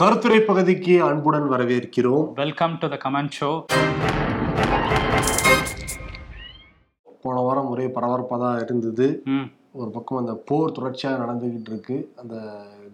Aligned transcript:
கருத்துரை 0.00 0.38
பகுதிக்கு 0.48 0.94
அன்புடன் 1.06 1.46
வரவேற்கிறோம். 1.52 2.26
Welcome 2.40 2.74
to 2.82 2.86
the 2.92 2.96
comment 3.02 3.34
show 3.38 3.48
போன 7.24 7.34
வாரம் 7.46 7.68
ஒரே 7.72 7.86
பரபரப்பாக 7.96 8.38
தான் 8.42 8.60
இருந்தது 8.64 9.06
ஒரு 9.80 9.90
பக்கம் 9.96 10.20
அந்த 10.20 10.34
போர் 10.48 10.74
தொடர்ச்சியாக 10.76 11.20
நடந்துகிட்டு 11.22 11.70
இருக்கு 11.72 11.96
அந்த 12.22 12.36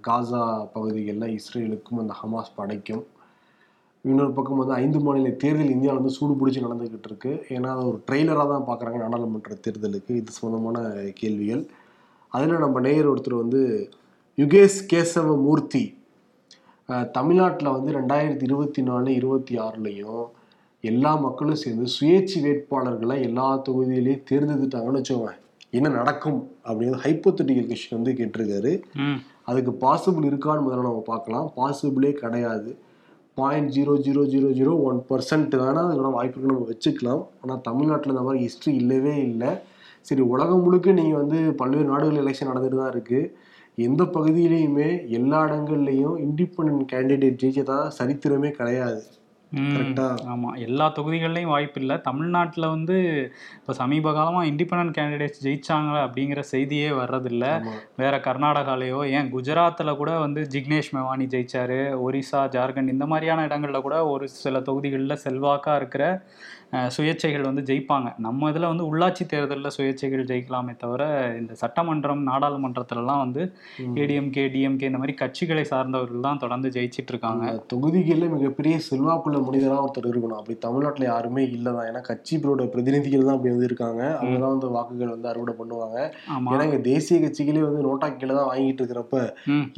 காசா 0.07 0.41
பகுதிகளில் 0.75 1.35
இஸ்ரேலுக்கும் 1.37 2.01
அந்த 2.05 2.15
ஹமாஸ் 2.21 2.51
படைக்கும். 2.59 3.05
இன்னொரு 4.05 4.33
பக்கம் 4.39 4.63
வந்து 4.63 4.75
ஐந்து 4.83 5.03
மாநில 5.09 5.33
தேர்தல் 5.45 5.75
இந்தியாவில் 5.75 6.01
வந்து 6.01 6.17
சூடு 6.19 6.37
பிடிச்சி 6.41 6.65
நடந்துகிட்டு 6.67 7.09
இருக்கு 7.11 7.35
ஏன்னா 7.57 7.71
அது 7.75 7.87
ஒரு 7.93 8.01
ட்ரெய்லராக 8.09 8.49
தான் 8.55 8.69
பார்க்குறாங்க 8.71 9.01
நாடாளுமன்ற 9.05 9.59
தேர்தலுக்கு. 9.67 10.15
இது 10.23 10.39
சம்பந்தமான 10.39 10.83
கேள்விகள். 11.21 11.63
அதில் 12.33 12.65
நம்ம 12.65 12.83
நேயர் 12.89 13.13
ஒருத்தர் 13.13 13.43
வந்து 13.45 13.63
யுகேஷ் 14.43 14.81
கேசவ 14.95 15.37
மூர்த்தி 15.47 15.85
தமிழ்நாட்டில் 17.17 17.75
வந்து 17.77 17.91
ரெண்டாயிரத்தி 17.97 18.45
இருபத்தி 18.49 18.83
நாலு 18.89 19.09
இருபத்தி 19.19 19.55
ஆறுலையும் 19.65 20.23
எல்லா 20.85 21.11
மக்களும் 21.25 21.59
சேர்ந்து 21.63 21.87
சுயேட்சை 21.95 22.39
வேட்பாளர்களை 22.45 23.17
எல்லா 23.29 23.47
தொகுதியிலையும் 23.67 24.23
தேர்ந்தெடுத்துட்டாங்கன்னு 24.29 25.01
வச்சுக்கோங்க. 25.01 25.33
என்ன 25.79 25.89
நடக்கும் 25.97 26.39
அப்படிங்கிறது 26.67 27.03
ஹைப்போத்தட்டிக்கல் 27.07 27.69
கொஷின் 27.71 27.97
வந்து 27.99 28.13
கேட்டிருக்காரு. 28.21 28.73
அதுக்கு 29.51 29.73
பாசிபிள் 29.83 30.29
இருக்கான்னு 30.31 30.65
முதல்ல 30.67 30.87
நம்ம 30.89 31.03
பார்க்கலாம். 31.13 31.47
பாசிபிளே 31.59 32.13
கிடையாது. 32.23 32.71
Point 33.41 33.71
zero 33.77 33.93
zero 34.07 34.23
zero 34.35 34.49
zero 34.61 34.73
one 34.91 35.01
percent 35.11 35.57
வேணால் 35.63 35.89
அதுக்கான 35.89 36.15
வாய்ப்புகள் 36.19 36.53
நம்ம 36.53 36.69
வச்சுக்கலாம். 36.71 37.23
ஆனால் 37.43 37.61
தமிழ்நாட்டில் 37.69 38.15
இந்த 38.15 38.25
மாதிரி 38.29 38.41
ஹிஸ்ட்ரி 38.47 38.73
இல்லவே 38.83 39.15
இல்லை. 39.29 39.51
சரி 40.09 40.23
உலகம் 40.33 40.65
முழுக்க 40.67 40.97
நீங்கள் 41.01 41.21
வந்து 41.23 41.41
பல்வேறு 41.61 41.89
நாடுகள் 41.93 42.23
எலெக்ஷன் 42.25 42.51
நடந்துட்டு 42.53 42.81
தான் 42.83 42.93
இருக்குது 42.95 43.31
எந்த 43.79 44.03
பகுதியிலையுமே 44.15 44.89
எல்லா 45.17 45.41
இடங்கள்லையும் 45.47 46.17
இண்டிபெண்ட் 46.25 46.83
கேண்டிடேட் 46.91 47.41
ஜெயிச்சதா 47.43 47.79
சரித்திரமே 47.97 48.51
கிடையாது 48.57 49.01
ம், 49.53 49.69
கரெக்டா? 49.75 50.07
ஆமா 50.33 50.49
எல்லா 50.65 50.87
தொகுதிகள்லையும் 50.97 51.53
வாய்ப்பு 51.53 51.79
இல்லை 51.81 51.97
தமிழ்நாட்டில் 52.03 52.67
வந்து 52.67 52.97
இப்போ 53.55 53.73
சமீப 53.79 54.13
காலமா 54.13 54.41
இண்டிபெண்டன்ட் 54.49 54.95
கேண்டிடேட்ஸ் 54.97 55.43
ஜெயிச்சாங்க 55.45 55.95
அப்படிங்கிற 56.03 56.41
செய்தியே 56.51 56.89
வர்றதில்ல. 56.99 57.47
வேற 57.97 58.15
கர்நாடகாலேயோ 58.27 59.01
ஏன் 59.15 59.31
குஜராத்தில் 59.33 59.99
கூட 59.99 60.13
வந்து 60.25 60.43
ஜிக்னேஷ் 60.53 60.93
மெவானி 60.95 61.27
ஜெயிச்சாரு 61.33 61.79
ஒரிசா 62.05 62.43
ஜார்க்கண்ட் 62.55 62.95
இந்த 62.95 63.07
மாதிரியான 63.13 63.47
இடங்கள்ல 63.49 63.81
கூட 63.83 63.99
ஒரு 64.13 64.27
சில 64.37 64.61
தொகுதிகளில் 64.69 65.23
செல்வாக்கா 65.25 65.75
இருக்கிற 65.77 66.05
சுயேட்சைகள் 66.95 67.47
வந்து 67.49 67.63
ஜெயிப்பாங்க. 67.69 68.09
நம்ம 68.25 68.49
இதில் 68.53 68.69
வந்து 68.71 68.85
உள்ளாட்சி 68.89 69.25
தேர்தலில் 69.33 69.75
சுயேட்சைகள் 69.77 70.25
ஜெயிக்கலாமே 70.31 70.73
தவிர 70.83 71.03
இந்த 71.41 71.53
சட்டமன்றம் 71.63 72.23
நாடாளுமன்றத்துலலாம் 72.31 73.23
வந்து. 73.25 73.43
ஏடிஎம்கே 74.03 74.45
டிஎம்கே 74.55 74.89
இந்த 74.91 75.01
மாதிரி 75.03 75.15
கட்சிகளை 75.23 75.65
சார்ந்தவர்கள் 75.73 76.27
தான் 76.27 76.43
தொடர்ந்து 76.43 76.71
ஜெயிச்சிட்டு 76.77 77.13
இருக்காங்க. 77.15 77.45
தொகுதிகளில் 77.73 78.35
மிகப்பெரிய 78.35 78.75
செல்வாக்குள்ள 78.89 79.41
மனிதராக 79.47 79.85
ஒருத்தர் 79.87 80.11
இருக்கணும். 80.13 80.41
அப்படி 80.41 80.57
தமிழ்நாட்டில் 80.67 81.11
யாருமே 81.13 81.45
இல்லை 81.57 81.73
தான். 81.77 81.89
ஏன்னா 81.93 82.03
கட்சிகளோட 82.11 82.67
பிரதிநிதிகள் 82.75 83.27
தான் 83.29 83.37
அப்படி 83.39 83.55
வந்து 83.55 83.71
இருக்காங்க 83.71 84.03
அவங்க 84.21 84.37
தான் 84.45 84.55
வந்து 84.57 84.71
வாக்குகள் 84.77 85.15
வந்து 85.15 85.31
அறுவடை 85.33 85.55
பண்ணுவாங்க. 85.63 85.99
ஏன்னா 86.53 86.67
இங்க 86.71 86.83
தேசிய 86.91 87.19
கட்சிகளே 87.25 87.65
வந்து 87.69 87.87
நோட்டா 87.89 88.11
கீழே 88.21 88.35
தான் 88.41 88.51
வாங்கிட்டு 88.53 88.83
இருக்கிறப்ப 88.83 89.17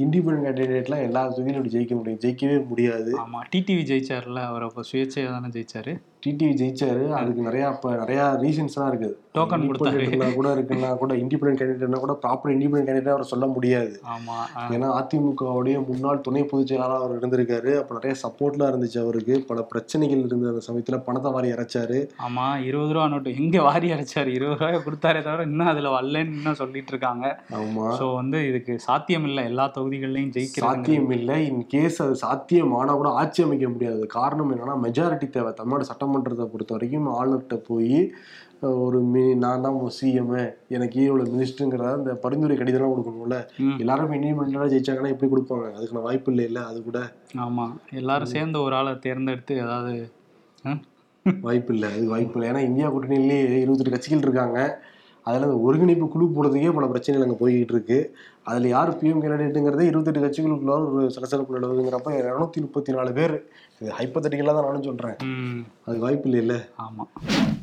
இண்டிபெண்ட் 0.05 0.45
கேண்டிடேட்லாம் 0.47 1.07
எல்லா 1.09 1.25
தொகுதியிலும் 1.31 1.73
ஜெயிக்க 1.77 1.95
முடியும். 2.01 2.23
ஜெயிக்கவே 2.27 2.59
முடியாது. 2.73 3.13
ஆமா. 3.25 3.41
டிடிவி 3.55 3.85
ஜெயிச்சார்ல 3.93 4.43
அவர் 4.51 4.67
அப்போ 4.69 4.85
சுயேட்சையா 4.93 5.31
தானே 5.37 5.51
ஜெயிச்சாரு? 5.59 5.95
டிடிவி 6.27 6.55
ஜெயிச்சாரு. 6.63 7.11
அதுக்கு 7.11 7.43
நிறைய 7.43 7.67
இப்ப 7.69 7.97
நிறைய 7.97 8.23
ரீசன்ஸ்லாம் 8.41 8.91
இருக்குது. 8.93 9.17
கொடுத்தாரு. 9.35 9.99
Independent 10.05 10.35
கூட 10.35 10.55
இருக்குன்னா 10.55 10.97
கூட 10.97 11.15
இண்டிபெண்ட் 11.15 11.59
கேண்டிடேட்னா 11.61 11.99
கூட 11.99 12.19
ப்ராப்பர் 12.23 12.53
இண்டிபெண்ட் 12.55 12.87
கேண்டிடேட் 12.89 13.09
அவர் 13.09 13.31
சொல்ல 13.33 13.47
முடியாது. 13.47 14.01
ஆமா 14.15 14.37
ஏன்னா 14.71 14.89
அதிமுகவுடைய 15.01 15.87
முன்னாள் 15.87 16.21
துணை 16.21 16.45
பொதுச் 16.45 16.67
செயலாளர் 16.67 16.97
அவர் 16.97 17.15
இருந்திருக்காரு. 17.19 17.73
அப்ப 17.79 17.95
நிறைய 17.95 18.15
சப்போர்ட்லாம் 18.23 18.71
இருந்துச்சு 18.73 18.99
அவருக்கு. 19.03 19.45
பல 19.49 19.63
பிரச்சனைகள் 19.63 20.25
இருந்த 20.25 20.49
அந்த 20.49 20.63
சமயத்துல. 20.69 20.99
பணத்தை 21.05 21.33
வாரி 21.33 21.51
இறைச்சாரு. 21.53 22.09
ஆமா 22.27 22.63
இருபது 22.65 22.93
ரூபா 22.93 23.09
நோட்டு 23.09 23.37
எங்க 23.37 23.63
வாரி 23.63 23.91
அரைச்சாரு 23.93 24.27
இருபது 24.27 24.59
ரூபாய் 24.59 24.83
கொடுத்தாரே 24.87 25.23
தவிர 25.23 25.43
இன்னும் 25.43 25.67
அதுல 25.67 26.01
வரலன்னு 26.01 26.35
இன்னும் 26.39 26.55
சொல்லிட்டு 26.55 26.89
இருக்காங்க. 26.89 27.41
ஆமா. 27.53 27.87
சோ 27.99 28.15
வந்து 28.15 28.49
இதுக்கு 28.49 28.79
சாத்தியம் 28.79 29.25
இல்லை. 29.25 29.45
எல்லா 29.45 29.71
தொகுதிகள்லயும் 29.79 30.35
ஜெயிக்கிறது 30.37 30.69
சாத்தியம் 30.69 31.11
இல்லை. 31.11 31.47
இன் 31.47 31.67
கேஸ் 31.67 32.03
அது 32.03 32.17
சாத்தியம் 32.17 32.75
ஆனா 32.75 32.93
கூட 32.93 33.09
ஆட்சி 33.09 33.43
அமைக்க 33.43 33.69
முடியாது. 33.69 34.07
காரணம் 34.07 34.53
என்னன்னா 34.53 34.77
மெஜாரிட்டி 34.87 35.29
தேவை. 35.31 35.53
தமிழ்நாடு 35.53 35.89
சட்டமன்றத்தை 36.11 36.47
பொறுத்த 36.53 36.73
வரைக்கும் 36.77 37.09
ஆளுநர்கிட்ட 37.19 37.57
போய் 37.71 37.99
ஒரு 38.85 38.99
மி 39.13 39.23
நான் 39.43 39.63
தான் 39.65 39.77
சிஎம் 39.99 40.33
எனக்கு 40.77 40.99
இவ்வளோ 41.05 41.25
மினிஸ்டருங்கிற 41.35 41.85
அந்த 41.99 42.13
பரிந்துரை 42.25 42.55
கடிதம்லாம் 42.59 42.93
கொடுக்கணும்ல. 42.95 43.37
எல்லாரும் 43.83 44.15
இண்டிபெண்டாக 44.17 44.69
ஜெயிச்சாங்கன்னா 44.73 45.13
எப்படி 45.15 45.31
கொடுப்பாங்க? 45.33 45.69
அதுக்கான 45.77 46.03
வாய்ப்பு 46.09 46.31
இல்லை 46.33 46.45
இல்லை 46.51 46.63
அது 46.71 46.79
கூட. 46.89 47.01
ஆமா. 47.47 47.67
எல்லாரும் 48.01 48.33
சேர்ந்து 48.35 48.61
ஒரு 48.67 48.77
ஆளை 48.81 48.93
தேர்ந்தெடுத்து 49.07 49.57
ஏதாவது 49.65 49.95
வாய்ப்பு 51.47 51.73
இல்லை 51.75 51.89
அது 51.97 52.05
வாய்ப்பு 52.13 52.37
இல்லை. 52.37 52.47
ஏன்னா 52.51 52.63
இந்தியா 52.69 52.87
கூட்டணியிலேயே 52.93 53.41
இருபத்தெட்டு 53.65 53.95
கட்சிகள் 53.95 54.27
இருக்காங்க. 54.27 54.59
அதில் 55.27 55.47
அந்த 55.47 55.59
ஒருங்கிணைப்பு 55.67 56.07
குழு 56.13 56.27
போடுறதுக்கே 56.37 56.71
பல 56.77 56.87
பிரச்சனைகள் 56.93 57.27
அங்கே 57.27 57.41
போய்கிட்டு 57.41 57.75
இருக்கு. 57.77 57.99
அதில் 58.49 58.73
யார் 58.75 58.91
பிஎம் 59.01 59.23
கேண்டிடேட்டுங்கிறதே 59.23 59.89
இருபத்தெட்டு 59.89 60.23
கட்சிகளுக்குள்ள 60.23 60.77
ஒரு 60.87 61.03
சலசலப்பு 61.17 61.57
நிலவுதுங்கிறப்ப 61.57 62.15
இரநூத்தி 62.21 62.61
முப்பத்தி 62.65 62.91
நாலு 62.97 63.11
பேர். 63.19 63.35
இது 63.81 63.91
ஹைப்பத்தட்டிக்கலாக 63.99 64.55
தான் 64.57 64.69
நானும் 64.69 64.89
சொல்கிறேன் 64.89 65.19
அது 65.89 65.99
வாய்ப்பு 66.05 66.29
இல்லை 66.31 66.41
இல்லை. 66.45 66.59
ஆமா. 66.87 67.05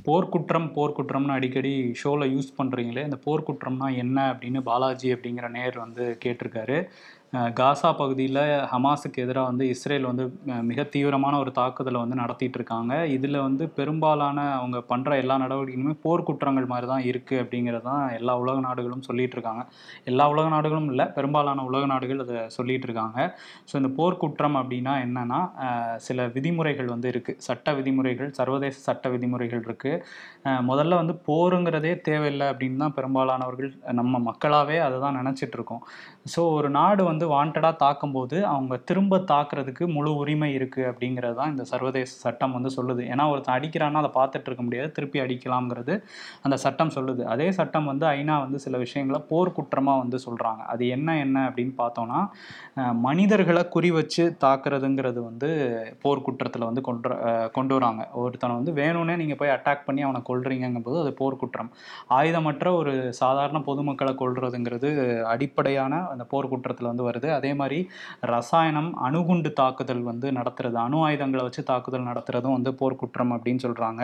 போர்க்குற்றம் 0.08 0.70
போர்க்குற்றம்னு 0.78 1.38
அடிக்கடி 1.38 1.74
ஷோவில் 2.02 2.32
யூஸ் 2.36 2.58
பண்ணுறீங்களே 2.60 3.06
இந்த 3.10 3.20
போர்க்குற்றம்னா 3.28 3.90
என்ன 4.06 4.18
அப்படின்னு 4.32 4.62
பாலாஜி 4.72 5.10
அப்படிங்கிற 5.16 5.50
நேர் 5.60 5.84
வந்து 5.86 6.04
கேட்டிருக்காரு. 6.26 6.80
காசா 7.58 7.90
பகுதியில் 8.00 8.40
ஹமாஸுக்கு 8.72 9.24
எதிராக 9.24 9.50
வந்து 9.50 9.64
இஸ்ரேல் 9.72 10.08
வந்து 10.10 10.26
மிக 10.70 10.84
தீவிரமான 10.94 11.34
ஒரு 11.44 11.52
தாக்குதலை 11.58 12.00
வந்து 12.04 12.20
நடத்திட்டு 12.22 12.58
இருக்காங்க. 12.60 12.94
இதில் 13.16 13.38
வந்து 13.46 13.64
பெரும்பாலான 13.78 14.46
அவங்க 14.60 14.78
பண்ணுற 14.92 15.18
எல்லா 15.24 15.36
நடவடிக்கைகளுமே 15.44 15.96
போர்க்குற்றங்கள் 16.06 16.70
மாதிரி 16.72 16.88
தான் 16.92 17.06
இருக்குது 17.10 17.42
அப்படிங்கிறது 17.44 17.86
தான் 17.90 18.04
எல்லா 18.20 18.36
உலக 18.44 18.62
நாடுகளும் 18.68 19.06
சொல்லிட்டு 19.10 19.38
இருக்காங்க. 19.38 19.64
எல்லா 20.12 20.28
உலக 20.34 20.48
நாடுகளும் 20.68 20.90
இல்லை 20.92 21.06
பெரும்பாலான 21.16 21.64
உலக 21.70 21.84
நாடுகள் 21.92 22.22
அதை 22.24 22.38
சொல்லிட்டு 22.56 22.88
இருக்காங்க 22.88 23.20
ஸோ 23.70 23.74
இந்த 23.82 23.90
போர்க்குற்றம் 23.98 24.58
அப்படின்னா 24.62 24.94
என்னன்னா 25.06 25.40
சில 26.08 26.28
விதிமுறைகள் 26.36 26.90
வந்து 26.94 27.08
இருக்குது 27.14 27.42
சட்ட 27.48 27.74
விதிமுறைகள் 27.78 28.30
சர்வதேச 28.40 28.78
சட்ட 28.88 29.10
விதிமுறைகள் 29.14 29.64
இருக்குது 29.68 30.64
முதல்ல 30.70 31.00
வந்து 31.02 31.16
போருங்கிறதே 31.28 31.94
தேவையில்லை 32.08 32.48
அப்படின்னு 32.52 32.82
தான் 32.84 32.96
பெரும்பாலானவர்கள் 32.98 33.72
நம்ம 34.00 34.20
மக்களாகவே 34.30 34.78
அதை 34.88 34.98
தான் 35.06 35.18
நினச்சிட்டு 35.22 35.58
இருக்கோம் 35.60 35.84
ஸோ 36.34 36.42
ஒரு 36.58 36.70
நாடு 36.80 37.02
வந்து 37.12 37.26
வாண்டடாக 37.36 37.76
தாக்கும்போது 37.84 38.38
அவங்க 38.54 38.76
திரும்ப 38.90 39.22
தாக்குறதுக்கு 39.34 39.84
முழு 39.96 40.12
உரிமை 40.22 40.50
இருக்குது 40.58 40.88
அப்படிங்கிறது 40.92 41.38
தான் 41.42 41.52
இந்த 41.54 41.64
சர்வதேச 41.72 42.12
சட்டம் 42.26 42.56
வந்து 42.58 42.72
சொல்லுது. 42.78 43.02
ஏன்னா 43.14 43.24
ஒருத்தன் 43.34 43.56
அடிக்கிறான்னா 43.58 44.02
அதை 44.04 44.12
பார்த்துட்டு 44.20 44.50
இருக்க 44.50 44.64
முடியாது. 44.68 44.90
திருப்பி 44.98 45.20
அடிக்கலாம்ங்கிறது 45.26 45.94
அந்த 46.46 46.56
சட்டம் 46.66 46.94
சொல்லுது. 46.98 47.24
அதே 47.34 47.48
சட்டம் 47.60 47.90
வந்து 47.92 48.06
ஐநா 48.18 48.36
வந்து 48.46 48.60
சில 48.66 48.76
விஷயங்களை 48.86 49.20
போர்க்குற்றமாக 49.32 50.02
வந்து 50.04 50.18
சொல்கிறாங்க 50.26 50.57
அது 50.74 50.84
என்ன 50.96 51.18
என்ன 51.24 51.38
அப்படின்னு 51.50 51.74
பார்த்தோன்னா 51.82 52.20
மனிதர்களை 53.08 53.64
குறி 53.76 53.90
வச்சு 53.98 54.24
தாக்குறதுங்கிறது 54.44 55.20
வந்து 55.30 55.50
போர்க்குற்றத்தில் 56.04 56.68
வந்து 56.70 56.82
கொண்டு 56.88 57.10
கொண்டு 57.58 57.74
வராங்க. 57.78 58.02
ஒருத்தனை 58.24 58.54
வந்து 58.60 58.74
வேணும்னே 58.82 59.16
நீங்கள் 59.22 59.40
போய் 59.42 59.54
அட்டாக் 59.56 59.86
பண்ணி 59.88 60.02
அவனை 60.08 60.22
கொல்றீங்கங்கும்போது 60.30 61.00
அது 61.04 61.12
போர்க்குற்றம் 61.22 61.72
ஆயுதமற்ற 62.18 62.68
ஒரு 62.80 62.94
சாதாரண 63.22 63.62
பொதுமக்களை 63.70 64.14
கொள்றதுங்கிறது 64.22 64.90
அடிப்படையான 65.34 66.02
அந்த 66.14 66.24
போர்க்குற்றத்தில் 66.34 66.92
வந்து 66.92 67.08
வருது. 67.10 67.30
அதே 67.40 67.52
மாதிரி 67.62 67.80
ரசாயனம் 68.34 68.92
அணுகுண்டு 69.08 69.52
தாக்குதல் 69.62 70.04
வந்து 70.12 70.28
நடத்துறது 70.40 70.78
அணு 70.86 71.00
ஆயுதங்களை 71.08 71.44
வச்சு 71.48 71.64
தாக்குதல் 71.72 72.08
நடத்துறதும் 72.10 72.56
வந்து 72.58 72.74
போர்க்குற்றம் 72.82 73.34
அப்படின்னு 73.38 73.64
சொல்கிறாங்க 73.66 74.04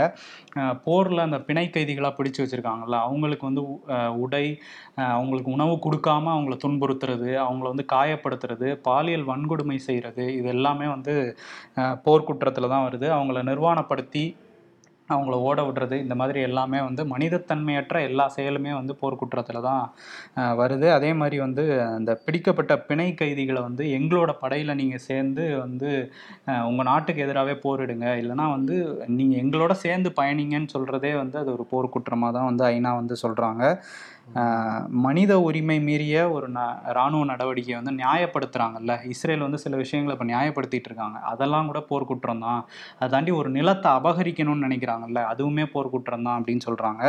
போரில் 0.85 1.25
அந்த 1.27 1.37
பிணை 1.47 1.65
கைதிகளாக 1.67 2.13
பிடிச்சு 2.17 2.41
வச்சுருக்காங்கல்ல 2.43 2.97
அவங்களுக்கு 3.07 3.45
வந்து 3.49 3.63
உடை 4.23 4.45
அவங்களுக்கு 5.11 5.51
உணவு 5.51 5.75
கொடுக்காம 5.85 6.33
அவங்கள 6.43 6.57
துன்புறுத்துறது 6.63 7.31
அவங்கள 7.47 7.67
வந்து 7.73 7.85
காயப்படுத்துறது 7.95 8.69
பாலியல் 8.87 9.29
வன்கொடுமை 9.31 9.77
செய்கிறது 9.89 10.25
இது 10.39 10.49
எல்லாமே 10.55 10.87
வந்து 10.95 11.13
போர்க்குற்றத்தில் 12.07 12.73
தான் 12.73 12.87
வருது. 12.87 13.07
அவங்கள 13.17 13.41
நிர்வாணப்படுத்தி 13.51 14.25
அவங்கள 15.09 15.35
ஓட 15.47 15.59
விடுறது 15.67 15.95
இந்த 16.03 16.15
மாதிரி 16.19 16.39
எல்லாமே 16.47 16.79
வந்து 16.85 17.03
மனிதத்தன்மையற்ற 17.13 17.97
எல்லா 18.09 18.25
செயலுமே 18.35 18.71
வந்து 18.77 18.93
போர்க்குற்றத்தில் 19.01 19.65
தான் 19.67 19.83
வருது. 20.59 20.87
அதே 20.97 21.09
மாதிரி 21.21 21.37
வந்து 21.45 21.63
அந்த 21.97 22.11
பிடிக்கப்பட்ட 22.25 22.73
பிணை 22.89 23.07
கைதிகளை 23.21 23.61
வந்து 23.67 23.85
எங்களோட 23.97 24.31
படையில் 24.43 24.77
நீங்கள் 24.81 25.03
சேர்ந்து 25.09 25.45
வந்து 25.63 25.89
உங்கள் 26.69 26.89
நாட்டுக்கு 26.91 27.25
எதிராகவே 27.25 27.55
போரிடுங்க. 27.65 28.07
இல்லைனா 28.21 28.45
வந்து 28.57 28.77
நீங்கள் 29.17 29.41
எங்களோட 29.43 29.75
சேர்ந்து 29.85 30.11
பயணிங்கன்னு 30.21 30.73
சொல்கிறதே 30.75 31.13
வந்து 31.23 31.39
அது 31.43 31.51
ஒரு 31.57 31.65
போர்க்குற்றமாக 31.73 32.33
தான் 32.37 32.49
வந்து 32.51 32.65
ஐநா 32.73 32.93
வந்து 33.01 33.17
சொல்கிறாங்க 33.25 33.63
மனித 35.05 35.33
உரிமை 35.47 35.75
மீறிய 35.87 36.15
ஒரு 36.35 36.47
ந 36.55 36.59
இராணுவ 36.91 37.23
நடவடிக்கையை 37.31 37.77
வந்து 37.79 37.93
நியாயப்படுத்துகிறாங்கல்ல 38.01 38.93
இஸ்ரேல் 39.13 39.45
வந்து 39.45 39.59
சில 39.63 39.73
விஷயங்களை 39.81 40.13
இப்போ 40.15 40.27
நியாயப்படுத்திட்டு 40.31 40.89
இருக்காங்க. 40.91 41.17
அதெல்லாம் 41.31 41.69
கூட 41.71 41.81
போர்க்குற்றம் 41.89 42.43
தான். 42.47 42.61
அதை 42.99 43.09
தாண்டி 43.15 43.33
ஒரு 43.41 43.49
நிலத்தை 43.57 43.89
அபகரிக்கணும்னு 43.99 44.65
நினைக்கிறாங்கல்ல. 44.67 45.21
அதுவுமே 45.33 45.65
போர்க்குற்றம் 45.75 46.25
தான் 46.27 46.37
அப்படின்னு 46.39 46.65
சொல்கிறாங்க. 46.69 47.03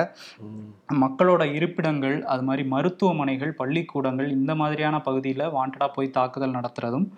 மக்களோட 1.04 1.42
இருப்பிடங்கள் 1.58 2.16
அது 2.34 2.42
மாதிரி 2.48 2.64
மருத்துவமனைகள் 2.74 3.52
பள்ளிக்கூடங்கள் 3.62 4.28
இந்த 4.38 4.52
மாதிரியான 4.62 4.96
பகுதியில் 5.08 5.44
வாண்டடாக 5.56 5.90
போய் 5.96 6.14
தாக்குதல் 6.18 6.56
நடத்துறதும் 6.58 7.08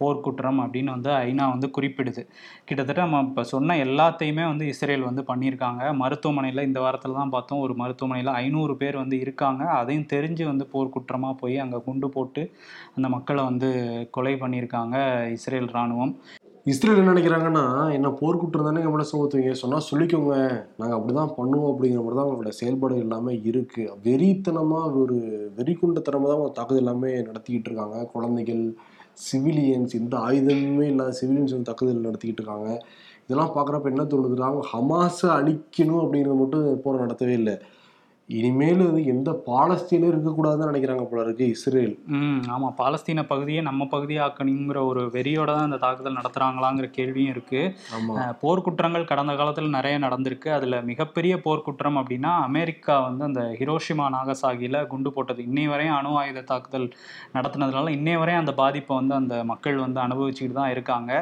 போர்க்குற்றம் 0.00 0.58
அப்படின்னு 0.64 0.90
வந்து 0.96 1.10
ஐநா 1.26 1.44
வந்து 1.54 1.68
குறிப்பிடுது. 1.76 2.22
கிட்டத்தட்ட 2.68 3.00
நம்ம 3.04 3.20
இப்போ 3.28 3.42
சொன்ன 3.54 3.76
எல்லாத்தையுமே 3.86 4.44
வந்து 4.52 4.64
இஸ்ரேல் 4.72 5.06
வந்து 5.08 5.22
பண்ணியிருக்காங்க. 5.30 5.82
மருத்துவமனையில் 6.02 6.66
இந்த 6.68 6.78
வாரத்தில் 6.84 7.18
தான் 7.20 7.32
பார்த்தோம். 7.36 7.62
ஒரு 7.66 7.74
மருத்துவமனையில் 7.82 8.32
ஐநூறு 8.42 8.74
பேர் 8.82 9.02
வந்து 9.02 9.18
இருக்காங்க. 9.24 9.55
அதையும் 9.64 10.10
தெரிஞ்சு 10.14 10.44
வந்து 10.44 10.64
போர்க்குற்றமாக 10.72 11.34
போய் 11.42 11.56
அங்கே 11.58 11.78
குண்டு 11.86 12.08
போட்டு 12.16 12.42
அந்த 12.96 13.08
மக்களை 13.14 13.44
வந்து 13.50 13.68
கொலை 14.16 14.34
பண்ணியிருக்காங்க 14.42 14.96
இஸ்ரேல் 15.36 15.70
இராணுவம். 15.74 16.12
இஸ்ரேல் 16.72 17.00
என்ன 17.00 17.12
நினைக்கிறாங்கன்னா 17.12 17.64
என்ன 17.96 18.08
போர்க்குற்றம் 18.20 18.68
தானே 18.68 18.80
நம்மள 18.84 19.04
சுமத்துவீங்க? 19.10 19.52
சொன்னால் 19.60 19.86
சொல்லிக்கோங்க. 19.90 20.34
நாங்கள் 20.80 20.96
அப்படி 20.98 21.12
தான் 21.18 21.34
பண்ணுவோம் 21.36 21.70
அப்படிங்கிற 21.72 22.00
மாதிரி 22.02 22.18
தான் 22.18 22.28
அவங்களோட 22.28 22.52
செயல்பாடு 22.60 22.96
எல்லாமே 23.04 23.32
இருக்குது 23.50 23.94
வெறித்தனமாக 24.06 25.00
ஒரு 25.02 25.18
வெறிக்குண்டத்தனமா 25.58 26.28
தான் 26.28 26.38
அவங்க 26.38 26.54
தாக்குதல் 26.58 26.84
எல்லாமே 26.84 27.12
நடத்திக்கிட்டு 27.28 27.70
இருக்காங்க. 27.70 27.98
குழந்தைகள் 28.14 28.64
சிவிலியன்ஸ் 29.26 29.94
எந்த 30.00 30.16
ஆயுதமுமே 30.28 30.86
இல்லாத 30.92 31.14
சிவிலியன்ஸ் 31.20 31.54
வந்து 31.56 31.70
தாக்குதல் 31.70 32.06
நடத்திக்கிட்டு 32.08 32.42
இருக்காங்க. 32.42 32.70
இதெல்லாம் 33.26 33.54
பார்க்குறப்ப 33.54 33.92
என்ன 33.92 34.02
தோணுதுன்னா 34.10 34.50
அவங்க 34.50 34.66
ஹமாஸை 34.72 35.28
அழிக்கணும் 35.38 36.02
அப்படிங்கிறது 36.02 36.40
மட்டும் 36.42 36.82
போற 36.84 36.94
நடத்தவே 37.04 37.34
இல்லை. 37.40 37.54
இனிமேல் 38.28 38.80
வந்து 38.86 39.02
எந்த 39.12 39.30
பாலஸ்தீனும் 39.48 40.08
இருக்கக்கூடாதுன்னு 40.10 40.70
நினைக்கிறாங்க 40.70 41.04
போல 41.10 41.24
இருக்கு 41.24 41.44
இஸ்ரேல். 41.54 41.92
ம் 42.20 42.40
ஆமாம் 42.54 42.74
பாலஸ்தீன 42.80 43.22
பகுதியை 43.32 43.60
நம்ம 43.68 43.86
பகுதியாக்கணுங்கிற 43.92 44.78
ஒரு 44.90 45.02
வெறியோட 45.16 45.50
தான் 45.56 45.68
இந்த 45.68 45.78
தாக்குதல் 45.84 46.18
நடத்துகிறாங்களாங்கிற 46.18 46.88
கேள்வியும் 46.98 47.32
இருக்குது 47.34 48.32
போர்க்குற்றங்கள் 48.42 49.08
கடந்த 49.12 49.34
காலத்தில் 49.40 49.74
நிறைய 49.76 49.96
நடந்திருக்கு. 50.06 50.50
அதில் 50.58 50.78
மிகப்பெரிய 50.90 51.36
போர்க்குற்றம் 51.46 52.00
அப்படின்னா 52.02 52.32
அமெரிக்கா 52.48 52.96
வந்து 53.08 53.24
அந்த 53.30 53.44
ஹிரோஷிமா 53.60 54.08
நாகசாகியில் 54.16 54.80
குண்டு 54.92 55.12
போட்டது. 55.16 55.42
இன்னை 55.50 55.66
வரையும் 55.72 55.98
அணு 56.00 56.12
ஆயுத 56.22 56.46
தாக்குதல் 56.52 56.88
நடத்தினதுனால 57.36 57.92
இன்னை 57.98 58.16
வரையும் 58.22 58.44
அந்த 58.44 58.54
பாதிப்பை 58.62 58.96
வந்து 59.00 59.16
அந்த 59.22 59.36
மக்கள் 59.52 59.84
வந்து 59.86 60.00
அனுபவிச்சுக்கிட்டு 60.06 60.60
தான் 60.62 60.74
இருக்காங்க. 60.76 61.12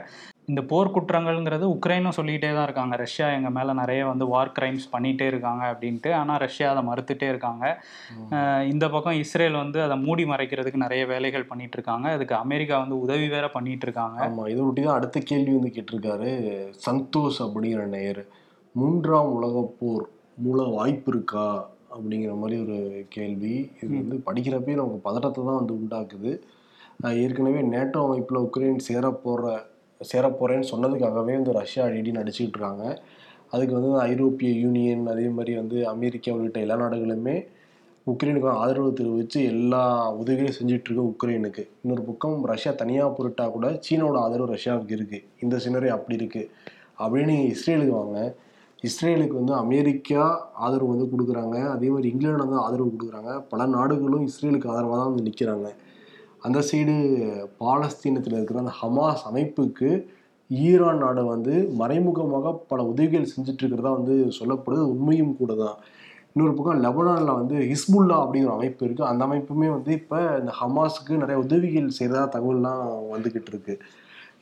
இந்த 0.51 0.61
போர்க்குற்றங்கள்ங்கிறது 0.71 1.67
உக்ரைனும் 1.75 2.17
சொல்லிக்கிட்டே 2.17 2.51
தான் 2.57 2.67
இருக்காங்க. 2.69 2.95
ரஷ்யா 3.03 3.27
எங்கள் 3.37 3.55
மேலே 3.57 3.73
நிறைய 3.81 4.01
வந்து 4.11 4.25
வார் 4.33 4.53
கிரைம்ஸ் 4.57 4.87
பண்ணிகிட்டே 4.95 5.27
இருக்காங்க 5.33 5.63
அப்படின்ட்டு. 5.73 6.11
ஆனால் 6.21 6.41
ரஷ்யா 6.45 6.67
அதை 6.73 6.83
மறுத்துட்டே 6.89 7.29
இருக்காங்க. 7.33 7.65
இந்த 8.73 8.85
பக்கம் 8.95 9.19
இஸ்ரேல் 9.23 9.57
வந்து 9.63 9.81
அதை 9.87 9.97
மூடி 10.07 10.27
மறைக்கிறதுக்கு 10.33 10.85
நிறைய 10.85 11.05
வேலைகள் 11.13 11.49
பண்ணிட்டு 11.51 11.79
இருக்காங்க. 11.79 12.09
அதுக்கு 12.19 12.37
அமெரிக்கா 12.45 12.79
வந்து 12.85 12.99
உதவி 13.05 13.29
வேற 13.37 13.49
பண்ணிட்டு 13.57 13.87
இருக்காங்க. 13.89 14.21
ஆமா 14.29 14.47
இதை 14.55 14.63
ஒட்டி 14.69 14.85
தான் 14.87 14.99
அடுத்த 14.99 15.25
கேள்வி 15.33 15.55
வந்து 15.59 15.75
கேட்டிருக்காரு. 15.77 16.31
சந்தோஷ் 16.89 17.41
அப்படிங்கிற 17.47 17.85
நேயர் 17.97 18.23
மூன்றாம் 18.75 19.35
உலகப் 19.39 19.75
போர் 19.81 20.07
மூல 20.45 20.63
வாய்ப்பு 20.77 21.11
இருக்கா 21.15 21.49
அப்படிங்கிற 21.97 22.33
மாதிரி 22.41 22.57
ஒரு 22.65 22.79
கேள்வி. 23.17 23.57
இது 23.83 23.93
வந்து 24.01 24.17
படிக்கிறப்பே 24.29 24.81
நமக்கு 24.81 25.07
பதட்டத்தை 25.09 25.41
தான் 25.49 25.61
வந்து 25.61 25.77
உண்டாக்குது. 25.81 26.33
ஏற்கனவே 27.23 27.61
நேட்டோ 27.75 28.01
அமைப்பில் 28.07 28.45
உக்ரைன் 28.47 28.85
சேர 28.89 29.07
போற 29.25 29.53
சேரப்போகிறேன்னு 30.13 30.71
சொன்னதுக்காகவே 30.73 31.35
வந்து 31.39 31.59
ரஷ்யா 31.61 31.83
அடிடி 31.89 32.13
நடிச்சுக்கிட்டு 32.19 32.59
இருக்காங்க. 32.59 32.85
அதுக்கு 33.55 33.75
வந்து 33.79 33.91
ஐரோப்பிய 34.11 34.51
யூனியன் 34.63 35.05
அதே 35.15 35.27
மாதிரி 35.37 35.53
வந்து 35.63 35.79
அமெரிக்கா 35.95 36.33
உள்ளிட்ட 36.37 36.61
எல்லா 36.67 36.77
நாடுகளுமே 36.85 37.37
உக்ரைனுக்கு 38.13 38.49
ஆதரவு 38.63 38.89
தெரிவித்து 39.01 39.39
எல்லா 39.51 39.83
உதவிகளையும் 40.21 40.57
செஞ்சிட்ருக்கு 40.57 41.03
உக்ரைனுக்கு. 41.11 41.63
இன்னொரு 41.83 42.03
பக்கம் 42.09 42.39
ரஷ்யா 42.53 42.73
தனியாக 42.81 43.11
பொருட்டா 43.19 43.45
கூட 43.55 43.67
சீனாவோட 43.87 44.19
ஆதரவு 44.25 44.53
ரஷ்யாவுக்கு 44.55 44.97
இருக்குது 44.99 45.23
இந்த 45.45 45.59
சினரி 45.65 45.91
அப்படி 45.97 46.17
இருக்குது 46.21 46.51
அப்படின்னு 47.05 47.37
இஸ்ரேலுக்கு 47.55 47.95
வாங்க. 48.01 48.19
இஸ்ரேலுக்கு 48.89 49.37
வந்து 49.41 49.55
அமெரிக்கா 49.63 50.25
ஆதரவு 50.65 50.91
வந்து 50.95 51.07
கொடுக்குறாங்க. 51.13 51.57
அதே 51.75 51.89
மாதிரி 51.95 52.09
இங்கிலாந்து 52.13 52.45
வந்து 52.47 52.61
ஆதரவு 52.67 52.91
கொடுக்குறாங்க. 52.95 53.33
பல 53.53 53.67
நாடுகளும் 53.77 54.27
இஸ்ரேலுக்கு 54.31 54.71
ஆதரவாக 54.73 54.99
தான் 55.01 55.11
வந்து 55.11 55.27
நிற்கிறாங்க 55.29 55.69
அந்த 56.45 56.59
சைடு 56.69 56.95
பாலஸ்தீனத்தில் 57.63 58.37
இருக்கிற 58.39 58.59
அந்த 58.63 58.75
ஹமாஸ் 58.81 59.23
அமைப்புக்கு 59.31 59.91
ஈரான் 60.51 61.03
நாடு 61.05 61.23
வந்து 61.35 61.55
மறைமுகமாக 61.81 62.53
பல 62.71 62.81
உதவிகள் 62.91 63.31
செஞ்சிட்ருக்கிறதா 63.31 63.93
வந்து 63.99 64.15
சொல்லப்படுது. 64.39 64.83
உண்மையும் 64.95 65.37
கூட 65.39 65.53
தான் 65.63 65.79
இன்னொரு 66.33 66.53
பக்கம் 66.57 66.83
லெபனானில் 66.87 67.39
வந்து 67.41 67.57
ஹிஸ்புல்லா 67.71 68.17
அப்படிங்கிற 68.23 68.51
ஒரு 68.51 68.59
அமைப்பு 68.59 68.83
இருக்குது 68.87 69.09
அந்த 69.11 69.23
அமைப்புமே 69.29 69.69
வந்து 69.77 69.91
இப்போ 70.01 70.19
இந்த 70.41 70.53
ஹமாஸுக்கு 70.61 71.21
நிறைய 71.23 71.39
உதவிகள் 71.45 71.97
செய்கிறதா 71.99 72.25
தகவல்லாம் 72.35 72.85
வந்துக்கிட்டு 73.15 73.51
இருக்கு 73.53 73.75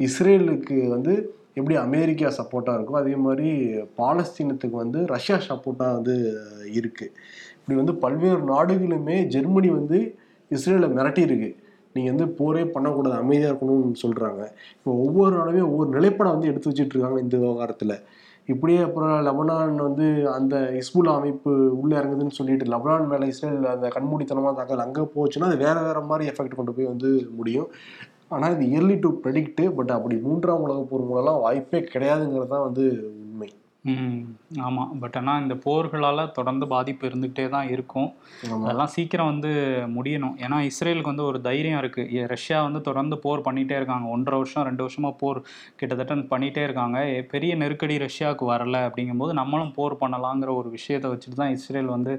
இஸ்ரேலுக்கு 0.07 0.77
வந்து 0.95 1.15
எப்படி 1.59 1.75
அமெரிக்கா 1.87 2.29
சப்போர்ட்டாக 2.39 2.77
இருக்கோ 2.79 2.95
அதே 3.01 3.17
மாதிரி 3.27 3.49
பாலஸ்தீனத்துக்கு 4.01 4.77
வந்து 4.85 5.01
ரஷ்யா 5.15 5.37
சப்போர்ட்டாக 5.49 5.97
வந்து 5.99 6.15
இருக்குது 6.79 7.13
இப்படி 7.57 7.77
வந்து 7.81 7.95
பல்வேறு 8.05 8.43
நாடுகளுமே 8.53 9.17
ஜெர்மனி 9.35 9.71
வந்து 9.81 9.99
இஸ்ரேலை 10.51 10.89
மிரட்டியிருக்கு. 10.97 11.51
நீங்கள் 11.95 12.13
வந்து 12.13 12.27
போரே 12.41 12.65
பண்ணக்கூடாது 12.75 13.17
அமைதியாக 13.23 13.51
இருக்கணும்னு 13.53 14.03
சொல்கிறாங்க 14.05 14.43
இப்போ 14.77 14.91
ஒவ்வொரு 15.05 15.35
நாளுமே 15.39 15.63
ஒவ்வொரு 15.71 15.91
நிலைப்பாடை 15.97 16.31
வந்து 16.35 16.51
எடுத்து 16.51 16.71
வச்சுட்டு 16.71 16.95
இருக்காங்க 16.97 17.19
இந்த 17.25 17.37
விவகாரத்தில். 17.45 17.97
இப்படியே 18.49 18.79
அப்புறம் 18.87 19.13
லெபனான் 19.27 19.75
வந்து 19.89 20.07
அந்த 20.37 20.55
இஸ்புல்லா 20.81 21.13
அமைப்பு 21.19 21.51
உள்ளே 21.81 21.95
இறங்குதுன்னு 22.01 22.39
சொல்லிட்டு 22.39 22.73
லெபனான் 22.73 23.11
மேலே 23.13 23.29
இஸ்ரேல் 23.33 23.69
அந்த 23.75 23.89
கண்மூடித்தனமாக 23.97 24.55
தாக்கல் 24.59 24.85
அங்கே 24.87 25.05
போச்சுன்னா 25.17 25.51
அது 25.51 25.59
வேறு 25.65 25.83
வேறு 25.89 26.03
மாதிரி 26.11 26.31
எஃபெக்ட் 26.31 26.59
கொண்டு 26.59 26.75
போய் 26.79 26.91
வந்து 26.93 27.11
முடியும். 27.39 27.69
ஆனால் 28.35 28.55
இது 28.55 28.65
இயர்லி 28.73 28.97
டு 29.05 29.09
ப்ரெடிக்ட்டு 29.23 29.65
பட் 29.79 29.93
அப்படி 29.97 30.17
மூன்றாம் 30.27 30.65
உலக 30.67 30.81
போர் 30.91 31.09
மூலம்லாம் 31.09 31.43
வாய்ப்பே 31.45 31.81
கிடையாதுங்கிறது 31.93 32.53
தான் 32.55 32.67
வந்து 32.69 32.85
ம் 33.85 34.19
ஆமாம் 34.65 34.91
பட் 35.01 35.17
ஆனால் 35.19 35.41
இந்த 35.43 35.55
போர்களால் 35.63 36.21
தொடர்ந்து 36.35 36.67
பாதிப்பு 36.73 37.05
இருந்துகிட்டே 37.09 37.45
தான் 37.55 37.71
இருக்கும். 37.73 38.07
அதெல்லாம் 38.59 38.93
சீக்கிரம் 38.93 39.31
வந்து 39.31 39.51
முடியணும். 39.95 40.35
ஏன்னா 40.43 40.57
இஸ்ரேலுக்கு 40.69 41.11
வந்து 41.11 41.25
ஒரு 41.29 41.39
தைரியம் 41.47 41.81
இருக்குது 41.81 42.01
ரஷ்யா 42.33 42.59
வந்து 42.67 42.81
தொடர்ந்து 42.89 43.17
போர் 43.25 43.45
பண்ணிகிட்டே 43.47 43.77
இருக்காங்க. 43.79 44.07
ஒன்றரை 44.15 44.37
வருஷம் 44.41 44.67
ரெண்டு 44.69 44.85
வருஷமாக 44.85 45.15
போர் 45.23 45.41
கிட்டத்தட்ட 45.81 46.05
பண்ணிகிட்டே 46.33 46.63
இருக்காங்க. 46.67 46.99
பெரிய 47.33 47.55
நெருக்கடி 47.63 47.97
ரஷ்யாவுக்கு 48.05 48.47
வரல 48.51 48.77
அப்படிங்கும்போது 48.89 49.35
நம்மளும் 49.41 49.73
போர் 49.79 49.99
பண்ணலாங்கிற 50.03 50.53
ஒரு 50.57 50.71
விஷயத்தை 50.77 51.11
வச்சுட்டு 51.13 51.41
தான் 51.41 51.55
இஸ்ரேல் 51.57 51.91
வந்து 51.95 52.15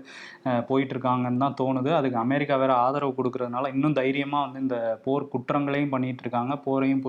அஹ், 0.48 0.62
போயிட்டு 0.69 0.94
இருக்காங்கன்னு 0.95 1.42
தான் 1.42 1.57
தோணுது. 1.62 1.92
அதுக்கு 2.00 2.19
அமெரிக்கா 2.24 2.57
வேற 2.62 2.75
ஆதரவு 2.83 3.18
கொடுக்கறதுனால 3.18 3.74
இன்னும் 3.75 3.98
தைரியமாக 4.00 4.45
வந்து 4.45 4.63
இந்த 4.66 4.77
போர் 5.06 5.30
குற்றங்களையும் 5.33 5.94
பண்ணிட்டு 5.94 6.24
இருக்காங்க 6.25 6.54
போரையும் 6.66 7.04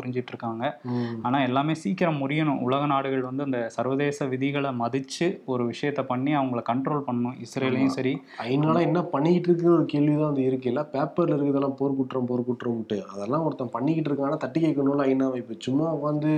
ம். 0.92 1.12
ஆனால் 1.24 1.46
எல்லாமே 1.48 1.76
சீக்கிரம் 1.82 2.22
முடியணும். 2.22 2.62
உலக 2.64 2.82
நாடுகள் 2.90 3.28
வந்து 3.28 3.46
அந்த 3.46 3.60
சர்வதேச 3.76 4.02
விதிகளை 4.44 4.70
மதித்து 4.80 5.26
ஒரு 5.52 5.62
விஷயத்த 5.70 6.00
பண்ணி 6.08 6.32
அவங்கள 6.38 6.60
கண்ட்ரோல் 6.68 7.04
பண்ணணும். 7.06 7.36
இஸ்ரேலையும் 7.44 7.94
சரி. 7.96 8.12
ஐநால 8.46 8.80
என்ன 8.86 9.00
பண்ணிக்கிட்டு 9.12 9.48
இருக்கிற 9.48 9.70
ஒரு 9.76 9.84
கேள்வி 9.92 10.14
தான் 10.14 10.30
வந்து 10.30 10.46
இருக்கு. 10.48 10.62
பேப்பர்ல 10.94 11.36
இருக்கிறதெல்லாம் 11.36 11.76
போர் 11.78 11.96
குற்றம் 11.96 12.26
போர் 12.26 12.46
குற்றம்ட்டு 12.48 12.98
அதெல்லாம் 13.12 13.44
ஒருத்தன் 13.46 13.74
பண்ணிக்கிட்டு 13.76 14.10
இருக்காங்கன்னா 14.10 14.42
தட்டி 14.44 14.60
கேட்கணும்ல 14.64 15.06
ஐநா 15.10 15.28
இப்போ 15.40 15.54
சும்மா 15.66 15.86
உட்காந்து 15.96 16.32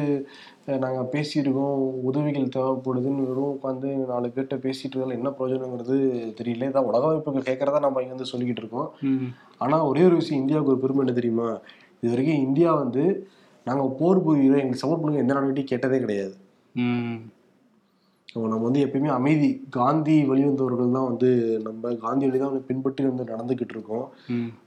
நாங்க 0.85 1.03
பேசியிருக்கோம் 1.13 1.75
உதவிகள் 2.09 2.55
தேவைப்படுதுன்னு 2.57 3.27
வெறும் 3.29 3.55
உட்காந்து 3.55 3.91
நாலு 4.09 4.29
பேர்கிட்ட 4.29 4.57
பேசிட்டு 4.65 4.95
இருந்தாலும் 4.95 5.19
என்ன 5.19 5.31
பிரயோஜனங்கிறது 5.39 5.97
தெரியல. 6.41 6.69
இதான் 6.71 6.89
உலக 6.91 7.11
அமைப்புகள் 7.11 7.49
கேட்கறதா 7.51 7.85
நம்ம 7.85 8.03
இங்க 8.03 8.17
வந்து 8.17 8.33
சொல்லிக்கிட்டு 8.33 8.65
இருக்கோம். 8.65 8.89
ம், 9.11 9.29
ஆனா 9.59 9.79
ஒரே 9.91 10.03
ஒரு 10.09 10.19
விஷயம் 10.23 10.43
இந்தியாவுக்கு 10.43 10.75
ஒரு 10.75 10.83
பெருமை 10.85 11.03
என்ன 11.05 11.17
தெரியுமா? 11.21 11.49
இது 12.03 12.13
வரைக்கும் 12.15 12.45
இந்தியா 12.47 12.73
வந்து 12.75 13.05
நாங்க 13.67 13.85
போர் 14.01 14.25
புரிகிறோம் 14.25 14.61
எங்களுக்கு 14.63 14.83
சப்போர்ட் 14.83 15.03
பண்ணுங்க 15.03 15.25
எந்த 15.25 15.35
நாடுகிட்டையும் 15.37 15.73
கேட்டதே 15.73 15.99
கிடையாது. 16.03 16.35
ம், 18.37 18.49
நம்ம 18.49 18.63
வந்து 18.63 18.85
எப்பயுமே 18.85 19.11
அமைதி 19.15 19.49
காந்தி 19.77 20.17
வழிவந்தவர்கள் 20.29 20.97
தான் 20.97 21.09
வந்து 21.09 21.29
நம்ம 21.67 21.93
காந்தி 22.03 22.25
வழி 22.27 22.39
தான் 22.39 22.51
வந்து 22.51 22.69
பின்பற்றி 22.69 23.03
வந்து 23.07 23.25
நடந்துக்கிட்டு 23.31 23.75
இருக்கோம். 23.77 24.07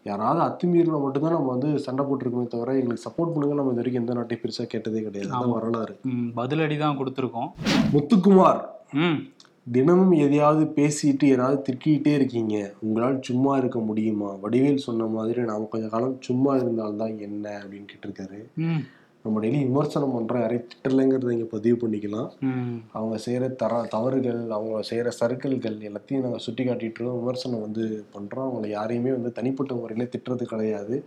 யாராவது 0.06 0.42
அத்துமீறினா 0.46 1.02
மட்டும்தான் 1.02 1.36
நம்ம 1.36 1.52
வந்து 1.56 1.72
சண்டை 1.80 2.06
போட்டிருக்கோமே 2.06 2.48
தவிர 2.50 2.78
எங்களுக்கு 2.78 3.06
சப்போர்ட் 3.06 3.34
பண்ணுங்க. 3.34 3.56
நம்ம 3.56 3.74
இது 3.74 3.82
வரைக்கும் 3.82 4.04
எந்த 4.04 4.16
நாட்டையும் 4.18 4.44
பெருசா 4.44 4.66
கேட்டதே 4.68 5.02
கிடையாது. 5.02 5.32
அதான் 5.32 5.56
வரலாறு. 5.58 5.96
பதிலடி 6.36 6.78
தான் 6.78 7.00
கொடுத்துருக்கோம். 7.00 7.52
முத்துக்குமார் 7.94 8.62
தினமும் 9.68 10.14
எதையாவது 10.20 10.64
பேசிட்டு 10.76 11.26
யாராவது 11.28 11.58
திட்டிகிட்டே 11.66 12.14
இருக்கீங்க. 12.16 12.56
உங்களால் 12.82 13.18
சும்மா 13.22 13.52
இருக்க 13.58 13.80
முடியுமா? 13.82 14.30
வடிவேல் 14.44 14.86
சொன்ன 14.86 15.10
மாதிரி 15.12 15.42
நாம 15.46 15.68
கொஞ்ச 15.72 15.88
காலம் 15.88 16.16
சும்மா 16.22 16.54
இருந்தால்தான் 16.58 17.14
என்ன 17.26 17.46
அப்படின்னு 17.60 17.90
கேட்டிருக்காரு. 17.92 18.40
நம்ம 19.26 19.40
டெய்லி 19.44 19.60
விமர்சனம் 19.70 20.14
பண்றோம் 20.16 20.42
யாரையும் 20.44 20.68
திட்டலைங்கிறத 20.72 21.32
இங்க 21.36 21.48
பதிவு 21.54 21.78
பண்ணிக்கலாம். 21.82 22.30
அவங்க 22.98 23.16
செய்கிற 23.26 23.48
தர 23.62 23.82
தவறுகள் 23.96 24.42
அவங்க 24.58 24.82
செய்கிற 24.90 25.10
சறுக்கல்கள் 25.20 25.76
எல்லாத்தையும் 25.90 26.24
நாங்கள் 26.26 26.44
சுட்டி 26.46 26.64
காட்டிட்டு 26.68 27.10
விமர்சனம் 27.20 27.66
வந்து 27.66 27.86
பண்ணுறோம் 28.14 28.48
அவங்கள 28.48 28.70
யாரையுமே 28.78 29.12
வந்து 29.18 29.32
தனிப்பட்ட 29.40 29.74
முறையில் 29.82 30.12
திட்டுறது 30.14 30.46
கிடையாது. 30.54 30.98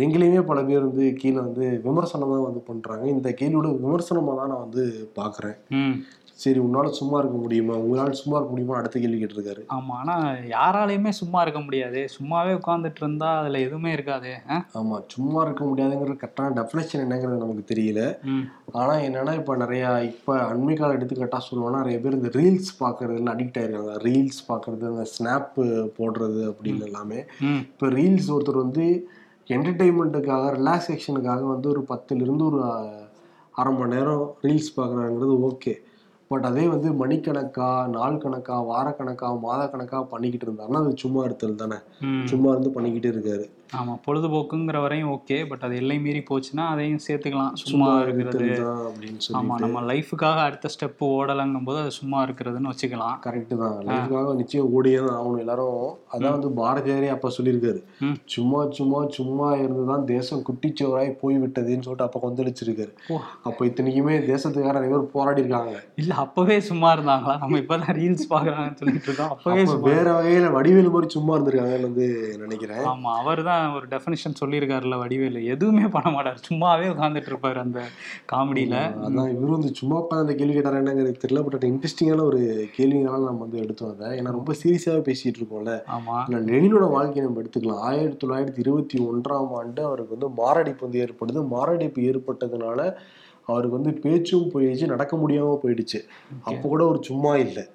எங்களையுமே 0.00 0.40
பல 0.44 0.60
பேர் 0.62 0.86
வந்து 0.86 1.04
கீழே 1.14 1.38
வந்து 1.40 1.66
விமர்சனம் 1.84 2.32
தான் 2.32 2.46
வந்து 2.46 2.62
பண்றாங்க. 2.66 3.04
இந்த 3.08 3.28
கேள்வியோட 3.40 3.68
விமர்சனமா 3.78 4.34
தான் 4.36 4.52
நான் 4.52 4.64
வந்து 4.66 4.84
பாக்குறேன் 5.16 5.58
ம். 5.78 5.94
சரி 6.38 6.60
உன்னால 6.60 6.90
சும்மா 6.98 7.16
இருக்க 7.18 7.38
முடியுமா? 7.38 7.74
உங்களால 7.80 8.12
சும்மா 8.18 8.36
இருக்க 8.36 8.52
முடியுமா? 8.52 8.76
அடுத்த 8.78 9.00
கேள்வி 9.00 9.18
கேட்டிருக்காரு. 9.18 9.62
ஆமா 9.68 9.94
ஆனா 9.98 10.14
யாராலையுமே 10.52 11.10
சும்மா 11.18 11.38
இருக்க 11.42 11.60
முடியாது. 11.60 12.00
சும்மாவே 12.14 12.52
உட்காந்துட்டு 12.54 13.02
இருந்தா 13.02 13.28
அதுல 13.40 13.58
எதுவுமே 13.58 13.90
இருக்காது? 13.92 14.30
ஆமா 14.74 14.98
சும்மா 15.06 15.42
இருக்க 15.42 15.64
முடியாதுங்கிற 15.64 16.14
கரெக்டான 16.14 16.56
டெஃபினேஷன் 16.58 17.04
என்னங்கிறது 17.04 17.44
நமக்கு 17.44 17.64
தெரியல. 17.72 18.00
ம். 18.30 18.42
ஆனா 18.74 18.94
என்னன்னா 19.06 19.34
இப்ப 19.34 19.56
நிறைய 19.56 19.84
இப்ப 20.10 20.38
அண்மை 20.48 20.76
கால 20.76 20.96
எடுத்துக்கிட்டா 20.98 21.42
சொல்லுவோம்னா 21.48 21.82
நிறைய 21.84 22.00
பேர் 22.00 22.18
இந்த 22.18 22.32
ரீல்ஸ் 22.34 22.72
பாக்குறதுல 22.80 23.34
அடிக்ட் 23.34 23.60
ஆயிருக்காங்க. 23.60 23.94
ரீல்ஸ் 24.06 24.42
பாக்குறது 24.48 24.86
அந்த 24.86 25.06
ஸ்னாப் 25.14 25.52
போடுறது 25.98 26.42
அப்படின்னு 26.50 26.86
எல்லாமே. 26.86 27.20
இப்போ 27.64 27.88
ரீல்ஸ் 27.92 28.32
ஒருத்தர் 28.32 28.64
வந்து 28.64 28.86
என்டர்டெயின்மெண்ட்டுக்காக 29.50 30.50
ரிலாக்ஸேஷனுக்காக 30.56 31.42
வந்து 31.46 31.68
ஒரு 31.68 31.82
பத்துலேருந்து 31.88 32.44
ஒரு 32.44 32.60
அரை 33.54 33.72
மணி 33.74 33.94
நேரம் 33.94 34.24
ரீல்ஸ் 34.40 34.76
பார்க்குறாங்கிறது 34.76 35.34
ஓகே 35.48 35.72
பட் 36.30 36.44
அதே 36.44 36.64
வந்து 36.68 36.88
மணிக்கணக்கா 36.92 37.68
நாள் 37.88 38.16
கணக்கா 38.16 38.56
வாரக்கணக்கா 38.68 39.28
மாத 39.40 39.62
கணக்கா 39.66 40.00
பண்ணிக்கிட்டு 40.02 40.46
இருந்தாருன்னா 40.46 40.82
அது 40.84 40.92
சும்மா 40.96 41.24
இருத்தல் 41.24 41.54
தானே. 41.54 41.78
சும்மா 42.24 42.50
இருந்து 42.50 42.70
பண்ணிக்கிட்டே 42.70 43.10
இருக்காரு. 43.10 43.46
ஆமா 43.78 43.92
பொழுதுபோக்குங்கிற 44.04 44.78
வரையும் 44.84 45.10
ஓகே 45.14 45.36
பட் 45.50 45.64
அது 45.66 45.74
எல்லை 45.80 45.96
மீறி 46.04 46.20
போச்சுன்னா 46.30 46.64
அதையும் 46.72 47.02
சேர்த்துக்கலாம். 47.04 47.52
சும்மா 47.62 47.90
இருக்கிறது. 48.04 48.46
தான் 48.60 48.80
அப்படின்னு 48.88 49.18
ஆமா 49.40 49.54
சொல்லி 49.56 49.64
நம்ம 49.64 49.82
லைஃபுக்காக 49.90 50.38
அடுத்த 50.48 50.70
ஸ்டெப் 50.74 51.02
ஓடலங்கும் 51.08 51.66
போது 51.68 51.78
அது 51.82 51.92
சும்மா 51.98 52.18
இருக்கிறதுன்னு 52.26 52.70
வச்சுக்கலாம். 52.72 53.16
கரெக்டு 53.26 53.56
தான். 53.62 53.76
லைஃப்காக 53.90 54.32
நிச்சயம் 54.40 54.70
ஓடியே 54.78 54.98
தான் 55.04 55.16
ஆகணும் 55.18 55.42
எல்லாரும். 55.44 55.76
அதான் 56.14 56.34
வந்து 56.36 56.50
பாரதியாரே 56.60 57.10
அப்ப 57.16 57.32
சொல்லியிருக்காரு. 57.36 57.80
சும்மா 58.34 58.62
சும்மா 58.78 59.02
சும்மா 59.18 59.48
இருந்துதான் 59.62 60.04
தேசம் 60.12 60.42
குட்டிச்சோராய் 60.48 61.12
போய்விட்டதுன்னு 61.22 61.86
சொல்லிட்டு 61.88 62.06
அப்ப 62.08 62.22
கொந்தளிச்சிருக்காரு. 62.24 62.92
அப்ப 63.50 63.60
இத்தனைக்குமே 63.70 64.16
தேசத்துக்காக 64.32 64.74
நிறைய 64.78 64.92
பேர் 64.94 65.14
போராடி 65.16 65.42
இருக்காங்க. 65.44 65.76
இல்ல 66.02 66.12
அப்பவே 66.24 66.58
சும்மா 66.70 66.90
இருந்தாங்களா? 66.96 67.36
நம்ம 67.44 67.62
இப்பதான் 67.64 67.96
ரீல்ஸ் 68.00 68.30
பாக்குறாங்கன்னு 68.34 68.80
சொல்லிட்டு 68.82 69.10
இருக்கோம். 69.10 69.32
அப்பவே 69.36 69.64
வேற 69.88 70.06
வகையில 70.18 70.52
வடிவேலு 70.58 70.94
மாதிரி 70.96 71.14
சும்மா 71.18 71.32
இருந்திருக்காங்கன்னு 71.38 71.88
வந்து 71.90 72.08
நினைக்கிறேன். 72.44 72.84
ஆமா 72.92 73.10
அவர் 73.22 73.42
தான் 73.50 73.58
ஒரு 73.68 73.86
டெஃபினிஷன் 73.86 74.34
சொல்லியிருக்காருல்ல 74.40 74.98
வடிவேலு. 74.98 75.44
எதுவுமே 75.44 75.86
பண்ண 75.86 76.10
மாட்டார். 76.10 76.40
சும்மாவே 76.50 76.86
உட்காந்துட்டு 76.94 77.32
இருப்பாரு 77.32 77.54
அந்த 77.54 77.80
காமெடியில. 78.32 78.74
அதான் 79.08 79.32
இவரு 79.32 79.50
வந்து 79.50 79.74
சும்மா 79.74 80.02
உட்காந்து 80.02 80.20
அந்த 80.20 80.34
கேள்வி 80.34 80.52
கேட்டாரு 80.52 80.82
என்னங்கிறது 80.82 81.14
தெரியல 81.28 81.42
பட் 81.42 81.64
இன்ட்ரெஸ்டிங்கான 81.64 82.22
ஒரு 82.22 82.68
கேள்வினால 82.76 83.24
நம்ம 83.24 83.32
வந்து 83.32 83.58
எடுத்தோம் 83.58 83.98
அதை. 83.98 84.18
ஏன்னா 84.18 84.24
ரொம்ப 84.24 84.54
சீரியஸாவே 84.64 85.00
பேசிட்டு 85.02 85.40
இருக்கோம்ல. 85.40 85.82
ஆமா. 85.86 86.08
ஆனா 86.08 86.38
லெனினோட 86.38 86.90
வாழ்க்கையை 86.90 87.24
நம்ம 87.24 87.42
எடுத்துக்கலாம். 87.42 87.78
ஆயிரத்தி 87.78 88.26
தொள்ளாயிரத்தி 88.26 88.58
இருபத்தி 88.58 88.98
ஒன்றாம் 88.98 89.50
ஆண்டு 89.50 89.84
அவருக்கு 89.84 90.16
வந்து 90.18 90.42
மாரடைப்பு 90.42 90.88
வந்து 90.88 91.04
ஏற்படுது. 91.04 91.46
மாரடைப்பு 91.46 92.02
ஏற்பட்டதுனால 92.02 92.94
அவருக்கு 93.50 93.80
வந்து 93.80 94.00
பேச்சும் 94.00 94.50
போயிடுச்சு 94.52 94.86
நடக்க 94.86 95.16
முடியாம 95.16 95.58
போயிடுச்சு. 95.62 96.00
அப்போ 96.42 96.68
கூட 96.68 96.88
ஒரு 96.88 96.98
சும்மா 97.02 97.36
இல்லை. 97.36 97.66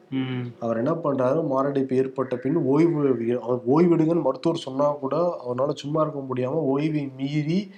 அவர் 0.59 0.77
என்ன 0.77 0.91
பண்றாரு? 0.91 1.47
மாரடைப்பு 1.47 1.95
ஏற்பட்ட 1.95 2.35
பின் 2.35 2.55
ஓய்வு 2.55 3.39
அவர் 3.41 3.59
ஓய்வெடுங்கன்னு 3.75 4.21
மருத்துவர் 4.21 4.59
சொன்னா 4.59 4.91
கூட 4.91 5.37
அவரால் 5.43 5.75
சும்மா 5.75 6.01
இருக்க 6.01 6.23
முடியாம 6.29 6.53
ஓய்வை 6.55 7.15
மீறி 7.15 7.71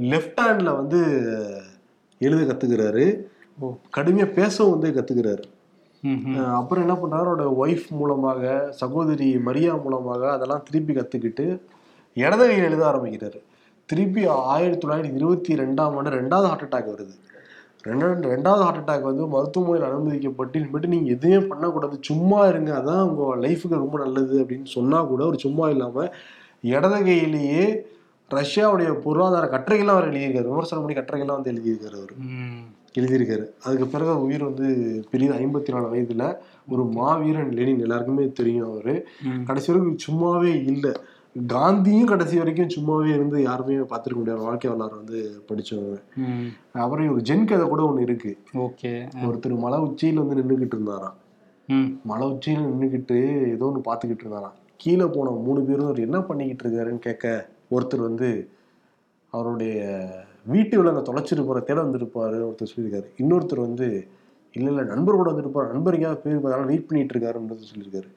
லெஃப்ட் 0.00 0.40
ஹேண்ட்ல 0.40 0.76
வந்து 0.76 0.98
எழுத 2.18 2.52
கத்துக்கிறாரு. 2.52 3.20
ஓ. 3.58 3.74
கடுமையா 3.96 4.32
பேசவும் 4.32 4.78
வந்து. 4.78 5.04
அஹ் 6.04 6.44
அப்புறம் 6.44 6.88
என்ன 6.88 6.98
பண்றாரு? 7.02 7.26
அவரோட 7.26 7.52
ஒய்ஃப் 7.64 7.88
மூலமாக 7.88 8.70
சகோதரி 8.70 9.38
மரியா 9.38 9.76
மூலமாக 9.76 10.30
அதெல்லாம் 10.30 10.62
திருப்பி 10.62 10.94
கத்துக்கிட்டு 10.94 11.60
இடது 12.14 12.46
கையில் 12.46 12.64
எழுத 12.64 12.86
ஆரம்பிக்கிறாரு. 12.86 13.42
திருப்பி 13.90 14.22
ஆயிரத்தி 14.26 14.86
தொள்ளாயிரத்தி 14.86 15.18
இருபத்தி 15.20 15.54
ரெண்டாம் 15.54 15.96
ஆண்டு 15.96 16.10
ரெண்டாவது 16.10 16.48
ஹார்ட் 16.50 16.64
அட்டாக் 16.66 16.92
வருது. 16.92 17.14
ரெண்டாவது 17.88 18.30
ரெண்டாவது 18.34 18.62
ஹார்ட் 18.66 18.80
அட்டாக் 18.80 19.08
வந்து 19.10 19.26
மருத்துவமனையில் 19.26 19.88
அனுமதிக்கப்பட்டு 19.90 20.60
இனிமேட்டு 20.60 20.92
நீங்கள் 20.94 21.14
எதுவுமே 21.16 21.46
பண்ணக்கூடாது 21.46 21.96
சும்மா 22.00 22.46
இருங்க 22.46 22.70
அதான் 22.80 23.02
உங்கள் 23.08 23.42
லைஃபுக்கு 23.44 23.82
ரொம்ப 23.84 23.98
நல்லது 24.04 24.36
அப்படின்னு 24.42 24.74
சொன்னால் 24.76 25.06
கூட 25.06 25.24
ஒரு 25.26 25.38
சும்மா 25.38 25.68
இல்லாமல் 25.68 26.10
இடது 26.74 26.98
கையிலேயே 27.04 27.66
ரஷ்யாவுடைய 28.30 28.92
பொருளாதார 29.02 29.44
கட்டுரைகள்லாம் 29.46 29.98
அவர் 29.98 30.10
எழுதியிருக்காரு. 30.10 30.50
விமர்சனம் 30.52 30.84
பண்ணி 30.84 30.96
கட்டுரைகள்லாம் 30.98 31.38
வந்து 31.38 31.52
எழுதியிருக்காரு 31.52 31.96
அவர். 32.00 32.14
எழுதியிருக்காரு. 32.98 33.44
அதுக்கு 33.64 33.86
பிறகு 33.86 34.22
உயிர் 34.26 34.44
வந்து 34.44 34.68
பெரிய 35.10 35.30
ஐம்பத்தி 35.32 35.70
நாலு 35.74 35.86
வயதுல 35.92 36.24
ஒரு 36.68 36.84
மாவீரன் 36.84 37.52
லெனின் 37.58 37.84
எல்லாருக்குமே 37.84 38.24
தெரியும் 38.32 38.68
அவரு. 38.70 38.94
கடைசி 39.48 39.68
வரைக்கும் 39.72 40.02
சும்மாவே 40.06 40.52
இல்லை. 40.72 40.92
காந்தியும் 41.52 42.04
கடைசி 42.04 42.36
வரைக்கும் 42.36 42.70
சும்மாவே 42.76 43.08
இருந்து 43.14 43.42
யாருமே 43.42 43.74
பார்த்துருக்க 43.74 44.14
முடியாது 44.14 44.42
வாழ்க்கை 44.42 44.70
வரலாறு 44.70 44.96
வந்து 44.96 45.18
படிச்சவங்க. 45.48 45.96
அப்புறம் 46.72 47.12
ஒரு 47.12 47.20
ஜென் 47.20 47.44
கதை 47.44 47.68
கூட 47.68 47.82
ஒன்று 47.86 48.02
இருக்கு. 48.02 48.38
ஓகே. 48.54 48.92
ஒருத்தர் 49.26 49.58
மலை 49.58 49.78
உச்சியில 49.78 50.14
வந்து 50.14 50.38
நின்றுக்கிட்டு 50.42 50.76
இருந்தாராம். 50.78 51.16
மலை 52.02 52.28
உச்சியில 52.28 52.64
நின்றுக்கிட்டு 52.70 53.18
ஏதோ 53.48 53.64
ஒன்று 53.64 53.92
பார்த்துக்கிட்டு 53.92 54.24
இருந்தாராம். 54.26 54.56
கீழே 54.76 55.04
போன 55.04 55.30
மூணு 55.30 55.62
பேரும் 55.62 55.84
அவர் 55.84 55.98
என்ன 55.98 56.20
பண்ணிக்கிட்டு 56.20 56.64
இருக்காருன்னு 56.64 56.98
கேட்க 56.98 57.48
ஒருத்தர் 57.70 58.08
வந்து 58.08 58.48
அவருடைய 59.30 59.76
வீட்டு 60.46 60.78
விலங்கை 60.78 61.02
தொலைச்சிட்டு 61.02 61.46
போற 61.46 61.60
தேட 61.60 61.82
வந்துருப்பாரு 61.82 62.36
ஒருத்தர் 62.48 62.72
சொல்லியிருக்காரு. 62.74 63.08
இன்னொருத்தர் 63.22 63.66
வந்து 63.68 64.06
இல்லை 64.52 64.74
இல்லை 64.74 64.84
நண்பர் 64.84 65.14
கூட 65.14 65.30
வந்துருப்பாரு. 65.30 65.72
நண்பர் 65.72 65.94
எங்கேயாவது 65.94 66.22
போயிருப்பாரு. 66.24 66.64
வெயிட் 66.64 66.86
பண்ணிட்டு 66.86 67.14
இருக்காருன்றது 67.14 67.72
சொல்லியிருக்காரு. 67.72 68.10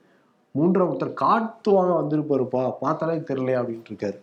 மூன்றாம் 0.57 0.91
ஒருத்தர் 0.91 1.19
காத்து 1.23 1.71
வாங்க 1.77 1.93
வந்திருப்பாருப்பா 2.01 2.61
பார்த்தாலே 2.83 3.17
தெரியலையா 3.31 3.61
அப்படின்ட்டு 3.61 3.91
இருக்காரு. 3.93 4.17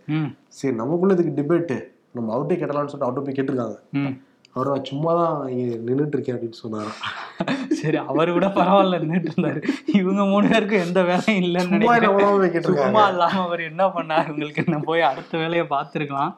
சரி 0.59 0.75
நமக்குள்ள 0.83 1.17
இதுக்கு 1.19 1.37
டிபேட்டு 1.41 1.77
நம்ம 2.17 2.33
அவர்கிட்ட 2.35 2.63
கேட்டலாம்னு 2.63 2.93
சொல்லிட்டு 2.93 3.09
அவர்கிட்ட 3.09 3.29
போய் 3.29 3.39
கேட்டிருக்காங்க. 3.39 3.79
அவர் 4.57 4.71
நான் 4.73 4.89
சும்மா 4.91 5.11
தான் 5.19 5.35
நின்றுட்டு 5.87 6.15
இருக்கேன் 6.17 6.37
அப்படின்னு 6.37 6.59
சொன்னாராம் 6.61 7.01
சரி 7.81 7.99
அவர் 8.11 8.31
கூட 8.37 8.47
பரவாயில்ல 8.59 9.01
நின்றுட்டு 9.03 9.31
இருந்தாரு. 9.33 9.61
இவங்க 9.99 10.23
மூணு 10.31 10.47
பேருக்கு 10.53 10.77
எந்த 10.85 11.01
வேலையும் 11.09 11.41
இல்லைன்னு 11.47 11.81
சும்மா 12.69 13.03
இல்லாம 13.13 13.41
அவர் 13.47 13.63
என்ன 13.71 13.85
பண்ணார்? 13.97 14.31
உங்களுக்கு 14.33 14.63
என்ன 14.65 14.79
போய் 14.89 15.09
அடுத்த 15.11 15.33
வேலையை 15.43 15.65
பார்த்துருக்கலாம். 15.75 16.33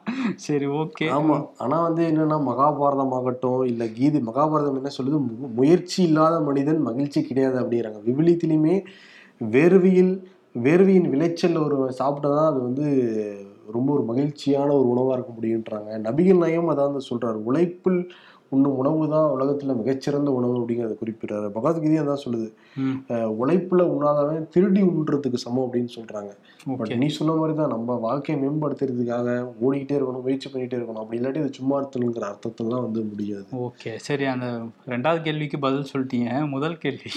சரி 0.45 0.67
ஓகே. 0.81 1.07
ஆமா. 1.17 1.37
ஆனா 1.65 1.77
வந்து 1.87 2.03
என்னன்னா 2.11 2.39
மகாபாரதம் 2.49 3.15
ஆகட்டும் 3.19 3.63
இல்ல 3.73 3.87
கீதை 3.99 4.21
மகாபாரதம் 4.29 4.79
என்ன 4.81 4.91
சொல்லுது? 4.97 5.19
முயற்சி 5.61 5.99
இல்லாத 6.09 6.41
மனிதன் 6.49 6.87
மகிழ்ச்சி 6.89 7.21
கிடையாது 7.29 7.57
அப்படிங்கிறாங்க. 7.61 8.01
விவிலியத்திலுமே 8.09 8.75
வேர்வியில் 9.41 10.13
வேர்வியின் 10.55 11.09
விளைச்சல் 11.09 11.57
ஒரு 11.57 11.77
சாப்பிட்டதான் 11.99 12.49
அது 12.49 12.59
வந்து 12.61 12.85
ரொம்ப 13.71 13.89
ஒரு 13.93 14.03
மகிழ்ச்சியான 14.03 14.69
ஒரு 14.73 14.87
உணவாக 14.87 15.15
இருக்க 15.15 15.31
முடியுன்றாங்க 15.33 15.99
நபிகள் 15.99 16.37
நயம் 16.37 16.69
அதான் 16.69 16.89
வந்து 16.89 17.07
சொல்கிறார் 17.07 17.37
உழைப்பில் 17.43 17.99
உண்ணும் 18.55 18.77
உணவு 18.81 19.07
தான் 19.13 19.31
உலகத்துல 19.35 19.73
மிகச்சிறந்த 19.79 20.29
உணவு 20.39 20.53
அப்படிங்கிறத 20.59 20.95
குறிப்பிடுறாரு. 21.01 21.47
பகவத்கீதையும் 21.57 22.03
அதான் 22.03 22.23
சொல்லுது. 22.25 22.47
உழைப்புல 23.41 23.81
உண்ணாதவன் 23.95 24.47
திருடி 24.55 24.81
உண்றதுக்கு 24.91 25.43
சமம் 25.45 25.65
அப்படின்னு 25.65 25.91
சொல்றாங்க. 25.97 26.31
பட் 26.79 26.93
நீ 27.01 27.07
சொன்ன 27.17 27.35
மாதிரி 27.39 27.53
தான் 27.59 27.73
நம்ம 27.73 27.95
வாழ்க்கையை 28.05 28.37
மேம்படுத்துறதுக்காக 28.43 29.27
ஓடிக்கிட்டே 29.65 29.97
இருக்கணும் 29.97 30.25
முயற்சி 30.25 30.47
பண்ணிட்டே 30.53 30.77
இருக்கணும். 30.79 31.01
அப்படி 31.03 31.19
இல்லாட்டி 31.19 31.41
இது 31.43 31.57
சும்மா 31.59 31.75
இருத்தலுங்கிற 31.81 32.25
அர்த்தத்தெல்லாம் 32.31 32.85
வந்து 32.85 33.03
முடியாது. 33.11 33.45
ஓகே. 33.67 33.91
சரி 34.07 34.27
அந்த 34.33 34.47
ரெண்டாவது 34.93 35.21
கேள்விக்கு 35.27 35.59
பதில் 35.67 35.89
சொல்லிட்டீங்க. 35.91 36.29
முதல் 36.55 36.79
கேள்வி. 36.83 37.11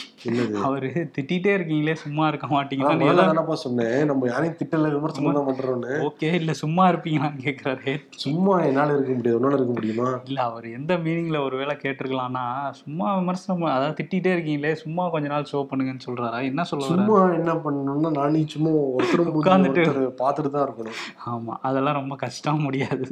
அவரு 0.66 0.90
திட்டிகிட்டே 1.16 1.54
இருக்கீங்களே 1.58 1.96
சும்மா 2.04 2.26
இருக்க 2.32 2.46
மாட்டீங்களா 2.54 3.56
சொன்னேன்? 3.64 3.98
நம்ம 4.10 4.28
யாரையும் 4.32 4.58
திட்டல 4.60 4.92
விமர்சனம் 4.94 5.36
தான் 5.38 5.48
பண்றோம்னு. 5.48 5.94
ஓகே 6.08 6.28
இல்ல 6.40 6.52
சும்மா 6.60 6.84
இருப்பீங்களான்னு 6.90 7.42
கேக்குறாரு. 7.46 7.92
சும்மா 8.24 8.54
என்னால 8.68 8.94
இருக்க 8.96 9.12
முடியாது. 9.18 9.38
உன்னால 9.40 9.58
இருக்க 9.58 9.74
முடியுமா? 9.78 10.08
இல்ல 10.28 10.40
அவர் 10.50 10.66
எந்த 10.78 10.92
மீனிங்ல 11.23 11.41
ஒருவேளை 11.47 11.75
கேட்டிருக்கலாம்னா 11.83 12.45
சும்மா 12.81 13.09
விமர்சனம் 13.19 13.64
அதாவது 13.75 13.97
திட்டிகிட்டே 13.99 14.31
இருக்கீங்களே 14.37 14.73
சும்மா 14.83 15.05
கொஞ்ச 15.14 15.26
நாள் 15.33 15.50
ஷோ 15.52 15.61
பண்ணுங்கன்னு 15.71 16.07
சொல்றாரா? 16.07 16.38
என்ன 16.50 16.64
சொல்ல 16.71 16.88
சும்மா 16.93 17.19
என்ன 17.38 17.52
பண்ணணும்னா 17.64 18.11
நானே 18.21 18.45
சும்மா 18.55 18.71
ஒருத்தர் 18.97 19.29
உட்கார்ந்துட்டு. 19.41 19.85
ஒருத்தர் 19.85 20.21
பார்த்துட்டு 20.23 20.55
தான் 20.55 20.67
இருக்கணும். 20.67 20.99
ஆமா 21.33 21.55
அதெல்லாம் 21.69 21.99
ரொம்ப 22.00 22.17
கஷ்டம் 22.25 22.67
முடியாது. 22.69 23.07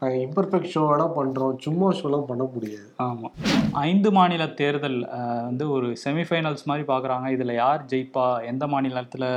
நாங்க 0.00 0.16
இம்பர்ஃபெக்ட் 0.24 0.72
ஷோ 0.72 0.80
வேணா 0.88 1.06
பண்றோம். 1.18 1.54
சும்மா 1.66 1.86
ஷோலாம் 1.98 2.26
பண்ண 2.30 2.44
முடியாது. 2.54 2.88
ஆமா. 3.06 3.28
ஐந்து 3.86 4.08
மாநில 4.16 4.44
தேர்தல் 4.60 4.98
வந்து 5.48 5.64
ஒரு 5.76 5.88
செமிஃபைனல்ஸ் 6.04 6.68
மாதிரி 6.70 6.84
பார்க்குறாங்க. 6.90 7.28
இதில் 7.36 7.60
யார் 7.62 7.82
ஜெயிப்பா? 7.92 8.26
எந்த 8.50 8.66
மாநிலத்தில் 8.74 9.28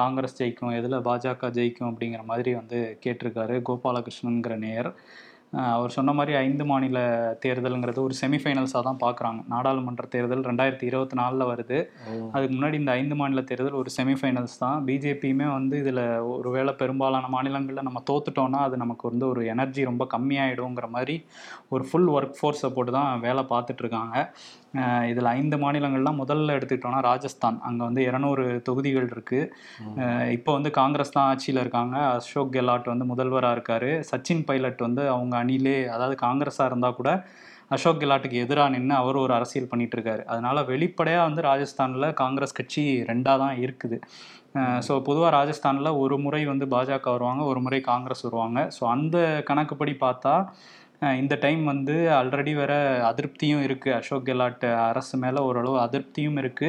காங்கிரஸ் 0.00 0.38
ஜெயிக்கும்? 0.40 0.74
எதில் 0.78 1.04
பாஜக 1.08 1.50
ஜெயிக்கும் 1.58 1.90
அப்படிங்கிற 1.90 2.24
மாதிரி 2.32 2.52
வந்து 2.60 2.80
கேட்டிருக்காரு 3.06 3.56
கோபாலகிருஷ்ணன்கிற 3.70 4.56
நேயர். 4.66 4.90
அவர் 5.74 5.94
சொன்ன 5.96 6.12
மாதிரி 6.18 6.32
ஐந்து 6.44 6.64
மாநில 6.70 6.98
தேர்தலுங்கிறது 7.42 8.00
ஒரு 8.06 8.14
செமிஃபைனல்ஸாக 8.20 8.82
தான் 8.86 9.00
பார்க்குறாங்க 9.02 9.40
நாடாளுமன்ற 9.52 10.04
தேர்தல் 10.14 10.44
ரெண்டாயிரத்தி 10.50 10.86
இருபத்தி 10.90 11.16
நாலில் 11.20 11.48
வருது. 11.50 11.78
அதுக்கு 12.34 12.54
முன்னாடி 12.56 12.76
இந்த 12.82 12.92
ஐந்து 13.00 13.16
மாநில 13.20 13.42
தேர்தல் 13.50 13.78
ஒரு 13.82 13.92
செமிஃபைனல்ஸ் 13.98 14.56
தான். 14.64 14.78
பிஜேபியுமே 14.88 15.48
வந்து 15.58 15.78
இதில் 15.82 16.02
ஒருவேளை 16.34 16.74
பெரும்பாலான 16.82 17.30
மாநிலங்களில் 17.36 17.86
நம்ம 17.88 18.02
தோத்துட்டோம்னா 18.10 18.62
அது 18.68 18.82
நமக்கு 18.84 19.06
வந்து 19.10 19.26
ஒரு 19.32 19.42
எனர்ஜி 19.54 19.84
ரொம்ப 19.90 20.06
கம்மியாயிடுங்கிற 20.16 20.88
மாதிரி 20.96 21.16
ஒரு 21.74 21.84
ஃபுல் 21.90 22.10
ஒர்க் 22.16 22.38
ஃபோர்ஸை 22.40 22.70
போட்டு 22.78 22.94
தான் 22.98 23.24
வேலை 23.26 23.44
பார்த்துட்டு 23.54 23.84
இருக்காங்க. 23.84 24.16
இதில் 25.12 25.30
ஐந்து 25.38 25.56
மாநிலங்கள்லாம் 25.62 26.20
முதல்ல 26.22 26.56
எடுத்துக்கிட்டோம்னா 26.58 27.00
ராஜஸ்தான். 27.10 27.58
அங்கே 27.68 27.82
வந்து 27.88 28.02
இரநூறு 28.08 28.44
தொகுதிகள் 28.68 29.08
இருக்குது 29.14 29.50
இப்போ 30.36 30.50
வந்து 30.58 30.72
காங்கிரஸ் 30.80 31.14
தான் 31.16 31.28
ஆட்சியில் 31.30 31.62
இருக்காங்க. 31.64 31.96
அசோக் 32.18 32.54
கெலாட் 32.58 32.92
வந்து 32.92 33.06
முதல்வராக 33.12 33.56
இருக்கார். 33.58 33.90
சச்சின் 34.10 34.44
பைலட் 34.50 34.86
வந்து 34.88 35.02
அவங்க 35.16 35.34
அணிலே 35.42 35.78
அதாவது 35.96 36.16
காங்கிரஸாக 36.26 36.70
இருந்தால் 36.72 36.98
கூட 37.00 37.10
அசோக் 37.74 38.00
கெலாட்டுக்கு 38.00 38.42
எதிராக 38.44 38.72
நின்று 38.72 38.94
அவர் 39.02 39.16
ஒரு 39.24 39.32
அரசியல் 39.36 39.70
பண்ணிட்டு 39.70 39.96
இருக்காரு. 39.96 40.22
அதனால 40.32 40.56
வெளிப்படையாக 40.70 41.26
வந்து 41.28 41.42
ராஜஸ்தானில் 41.50 42.06
காங்கிரஸ் 42.22 42.58
கட்சி 42.58 42.82
ரெண்டாக 43.10 43.42
தான் 43.42 43.56
இருக்குது. 43.64 43.98
ஸோ 44.86 44.92
பொதுவாக 45.06 45.30
ராஜஸ்தானில் 45.36 45.96
ஒரு 46.02 46.16
முறை 46.24 46.40
வந்து 46.50 46.66
பாஜக 46.74 47.06
வருவாங்க 47.14 47.42
ஒரு 47.52 47.60
முறை 47.66 47.80
காங்கிரஸ் 47.90 48.24
வருவாங்க. 48.26 48.60
ஸோ 48.76 48.82
அந்த 48.94 49.16
கணக்குப்படி 49.48 49.94
பார்த்தா 50.04 50.34
இந்த 51.20 51.34
டைம் 51.40 51.64
வந்து 51.64 51.94
ஆல்ரெடி 52.10 52.54
வேற 52.54 52.74
அதிருப்தியும் 53.10 53.62
இருக்கு. 53.62 53.94
அசோக் 53.94 54.26
கெலாட் 54.26 54.64
அரசு 54.74 55.18
மேல 55.18 55.42
ஓரளவு 55.44 55.76
அதிருப்தியும் 55.78 56.38
இருக்கு. 56.38 56.68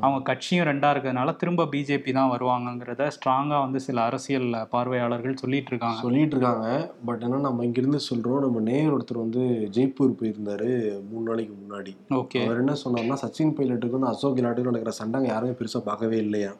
அவங்க 0.00 0.20
கட்சியும் 0.22 0.66
ரெண்டா 0.66 0.90
இருக்கிறதுனால 0.92 1.36
திரும்ப 1.36 1.64
பிஜேபி 1.64 2.12
தான் 2.12 2.30
வருவாங்கங்கிறத 2.30 3.10
ஸ்ட்ராங்கா 3.16 3.58
வந்து 3.60 3.80
சில 3.80 4.02
அரசியல் 4.02 4.48
பார்வையாளர்கள் 4.70 5.36
சொல்லிட்டு 5.36 5.68
இருக்காங்க. 5.68 6.00
சொல்லிட்டு 6.00 6.36
இருக்காங்க. 6.36 6.94
பட் 7.04 7.22
என்ன 7.22 7.38
நம்ம 7.38 7.64
இங்கிருந்து 7.64 8.00
சொல்றோம். 8.10 8.40
நம்ம 8.40 8.60
நேயர் 8.60 8.94
ஒருத்தர் 8.96 9.24
வந்து 9.24 9.44
ஜெய்ப்பூர் 9.76 10.16
போயிருந்தாரு 10.20 10.70
மூணு 11.10 11.26
நாளைக்கு 11.28 11.56
முன்னாடி. 11.62 11.94
ஓகே. 12.20 12.42
அவர் 12.44 12.58
என்ன 12.58 12.76
சொன்னார்னா 12.84 13.18
சச்சின் 13.24 13.54
பைலட்டுக்கும் 13.58 13.98
வந்து 13.98 14.12
அசோக் 14.14 14.36
கெலாட்டுக்கும் 14.36 14.70
நடக்கிற 14.72 14.90
சண்டை 14.90 15.24
யாருமே 15.26 15.52
பெருசா 15.52 15.78
பார்க்கவே 15.90 16.16
இல்லையா? 16.16 16.52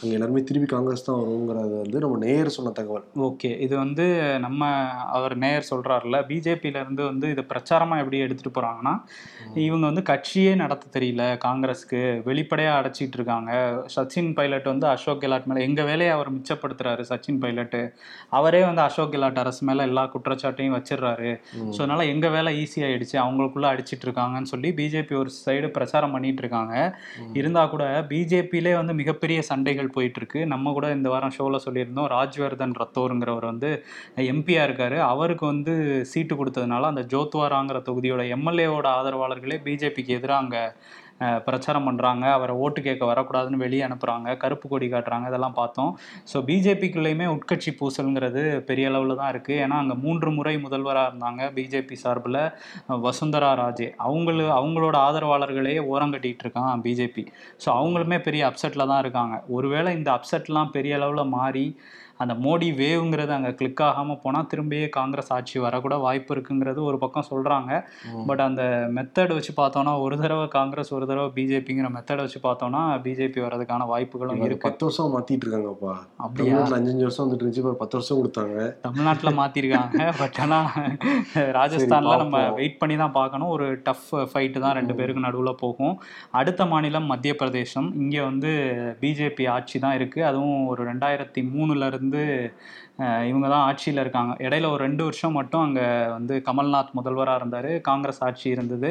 அங்க 0.00 0.12
எல்லாருமே 0.16 0.40
திருப்பி 0.46 0.68
காங்கிரஸ் 0.70 1.04
தான் 1.06 1.18
வருங்கிறது 1.20 1.74
வந்து 1.82 1.98
நம்ம 2.04 2.16
நேயர் 2.22 2.48
சொன்ன 2.54 2.70
தகவல். 2.78 3.04
ஓகே. 3.26 3.50
இது 3.64 3.74
வந்து 3.82 4.04
நம்ம 4.44 4.60
அவர் 5.16 5.34
நேயர் 5.42 5.68
சொல்றாருல 5.68 6.16
பிஜேபியில 6.30 6.80
இருந்து 6.84 7.02
வந்து 7.10 7.26
இது 7.34 7.42
பிரச்சாரமா 7.52 7.96
எப்படி 8.02 8.18
எடுத்துட்டு 8.24 8.52
போறாங்கன்னா 8.56 8.94
இவங்க 9.66 9.84
வந்து 9.90 10.02
கட்சியே 10.10 10.54
நடத்த 10.62 10.90
தெரியல 10.96 11.24
காங்கிரஸ்க்கு. 11.44 12.00
வெளிப்படையா 12.28 12.72
அடைச்சிட்டு 12.78 13.18
இருக்காங்க. 13.18 13.50
சச்சின் 13.94 14.32
பைலட் 14.38 14.66
வந்து 14.72 14.88
அசோக் 14.94 15.22
கெலாட் 15.24 15.46
மேல 15.52 15.62
எங்க 15.68 15.84
வேலையை 15.90 16.10
அவர் 16.16 16.30
மிச்சப்படுத்துறாரு 16.36 17.04
சச்சின் 17.10 17.40
பைலட் 17.44 17.78
அவரே 18.40 18.62
வந்து 18.68 18.84
அசோக் 18.86 19.12
கெலாட் 19.14 19.40
அரசு 19.44 19.62
மேல 19.70 19.86
எல்லா 19.90 20.04
குற்றச்சாட்டையும் 20.16 20.76
வச்சிடுறாரு. 20.78 21.30
ஸோ 21.74 21.78
அதனால 21.84 22.08
எங்க 22.14 22.26
வேலை 22.36 22.52
ஈஸி 22.64 22.84
ஆயிடுச்சு 22.88 23.18
அவங்களுக்குள்ள 23.24 23.68
அடிச்சிட்டு 23.72 24.06
இருக்காங்கன்னு 24.08 24.52
சொல்லி 24.54 24.70
பிஜேபி 24.80 25.20
ஒரு 25.22 25.32
சைடு 25.38 25.70
பிரச்சாரம் 25.78 26.16
பண்ணிட்டு 26.16 26.44
இருக்காங்க. 26.46 26.74
இருந்தா 27.40 27.64
கூட 27.76 27.84
பிஜேபியிலே 28.12 28.74
வந்து 28.80 28.94
மிகப்பெரிய 29.00 29.40
சண்டைகள் 29.52 29.81
போயிட்டு 29.88 30.20
இருக்கு 30.20 30.46
நம்ம 30.46 30.72
கூட 30.72 30.92
இந்த 30.92 31.08
வாரம் 31.08 31.32
ஷோல 31.38 31.58
சொல்லியிருந்தோம் 31.64 32.08
ராஜ்வர்தன் 32.08 32.74
ரத்தோருங்கிறவர் 32.82 33.44
வந்து 33.44 33.84
எம்பியா 34.16 34.62
இருக்காரு. 34.68 34.98
அவருக்கு 34.98 35.46
வந்து 35.46 36.04
சீட்டு 36.04 36.34
கொடுத்ததுனால 36.34 36.80
அந்த 36.80 37.02
ஜோத்வாராங்கிற 37.02 37.80
தொகுதியோட 37.88 38.22
எம்எல்ஏவோட 38.36 38.88
ஆதரவாளர்களே 38.98 39.58
பிஜேபிக்கு 39.64 40.06
எதிராக 40.06 40.42
அங்கே 40.42 40.72
பிரச்சாரம் 41.46 41.86
பண்ணுறாங்க 41.88 42.24
அவரை 42.36 42.54
ஓட்டு 42.64 42.80
கேட்க 42.86 43.04
வரக்கூடாதுன்னு 43.10 43.62
வெளியே 43.64 43.82
அனுப்புகிறாங்க 43.88 44.36
கருப்பு 44.42 44.66
கொடி 44.72 44.88
காட்டுறாங்க. 44.94 45.26
இதெல்லாம் 45.30 45.56
பார்த்தோம். 45.60 45.92
ஸோ 46.32 46.42
பிஜேபிக்குள்ளேயுமே 46.50 47.26
உட்கட்சி 47.34 47.72
பூசல்ங்கிறது 47.80 48.42
பெரிய 48.70 48.90
அளவில் 48.92 49.20
தான் 49.22 49.32
இருக்குது 49.34 49.60
ஏன்னா 49.64 49.78
அங்கே 49.82 49.96
மூன்று 50.04 50.30
முறை 50.38 50.54
முதல்வராக 50.66 51.10
இருந்தாங்க 51.10 51.50
பிஜேபி 51.58 51.98
சார்பில் 52.04 52.40
வசுந்தரா 53.06 53.52
ராஜே. 53.62 53.88
அவங்களு 54.08 54.46
அவங்களோட 54.58 54.96
ஆதரவாளர்களே 55.06 55.76
ஓரங்கட்டிட்டு 55.92 56.44
இருக்கான் 56.46 56.84
பிஜேபி. 56.86 57.24
ஸோ 57.64 57.68
அவங்களுமே 57.78 58.20
பெரிய 58.28 58.44
அப்செட்டில் 58.50 58.90
தான் 58.92 59.02
இருக்காங்க. 59.06 59.36
ஒருவேளை 59.56 59.90
இந்த 60.00 60.10
அப்செட்லாம் 60.18 60.74
பெரிய 60.78 61.00
அளவில் 61.00 61.32
மாறி 61.38 61.66
அந்த 62.22 62.34
மோடி 62.44 62.68
வேவ்ங்கிறது 62.80 63.32
அங்கே 63.36 63.52
கிளிக் 63.60 63.84
ஆகாமல் 63.88 64.20
போனால் 64.24 64.48
திரும்பியே 64.52 64.88
காங்கிரஸ் 64.98 65.32
ஆட்சி 65.36 65.56
வரக்கூட 65.66 65.94
வாய்ப்பு 66.06 66.32
இருக்குங்கிறது 66.36 66.80
ஒரு 66.90 66.98
பக்கம் 67.04 67.28
சொல்கிறாங்க 67.30 67.70
பட் 68.28 68.42
அந்த 68.46 68.62
மெத்தட் 68.96 69.34
வச்சு 69.36 69.52
பார்த்தோன்னா 69.60 69.94
ஒரு 70.04 70.16
தடவை 70.22 70.46
காங்கிரஸ் 70.58 70.92
ஒரு 70.96 71.06
தடவை 71.06 71.28
பிஜேபிங்கிற 71.36 71.88
மெத்தட் 71.96 72.22
வச்சு 72.24 72.40
பார்த்தோன்னா 72.46 72.82
பிஜேபி 73.04 73.40
வர்றதுக்கான 73.44 73.86
வாய்ப்புகளும் 73.92 74.42
இருக்கு. 74.46 74.66
பத்து 74.68 74.84
வருஷம் 74.86 75.12
மாத்திட்டு 75.14 75.46
இருக்காங்கப்பா. 75.46 75.94
அப்படியா? 76.24 76.50
தமிழ்நாட்டுல 76.50 76.78
அஞ்சு 76.78 76.92
அஞ்சு 76.92 77.06
வருஷம் 77.06 77.24
வந்துட்டு 77.24 77.44
இருந்துச்சு 77.44 77.62
இப்ப 77.64 77.74
பத்து 77.82 77.96
வருஷம் 77.98 78.20
கொடுத்தாங்க. 78.20 78.56
தமிழ்நாட்டில் 78.86 79.38
மாத்திருக்காங்க. 79.40 79.96
பட் 80.22 80.38
ஆனால் 80.44 80.68
ராஜஸ்தான்ல 81.58 82.16
நம்ம. 82.22 82.42
வெயிட் 82.58 82.78
பண்ணி 82.82 82.96
தான் 83.02 83.16
பார்க்கணும். 83.18 83.50
ஒரு 83.56 83.66
டஃப் 83.88 84.08
ஃபைட்டு 84.32 84.64
தான் 84.64 84.76
ரெண்டு 84.80 84.96
பேருக்கு 85.00 85.26
நடுவில் 85.26 85.60
போகும். 85.64 85.94
அடுத்த 86.40 86.66
மாநிலம் 86.72 87.10
மத்திய 87.12 87.34
பிரதேசம் 87.42 87.88
இங்கே 88.02 88.20
வந்து 88.20 88.50
பிஜேபி 89.02 89.46
ஆட்சி 89.56 89.76
தான் 89.84 89.96
இருக்குது 89.98 90.28
அதுவும் 90.30 90.58
ஒரு 90.72 90.82
ரெண்டாயிரத்தி 90.90 91.40
மூணுல 91.52 91.88
அஹ், 93.02 93.24
இவங்க 93.28 93.46
தான் 93.48 93.64
ஆட்சியில் 93.66 94.00
இருக்காங்க. 94.00 94.32
இடையில 94.42 94.66
ஒரு 94.70 94.82
ரெண்டு 94.84 95.02
வருஷம் 95.04 95.36
மட்டும் 95.36 95.62
அங்கே 95.62 95.84
வந்து 96.10 96.34
கமல்நாத் 96.46 96.96
முதல்வராக 96.98 97.40
இருந்தார். 97.40 97.68
காங்கிரஸ் 97.86 98.20
ஆட்சி 98.26 98.46
இருந்தது. 98.50 98.90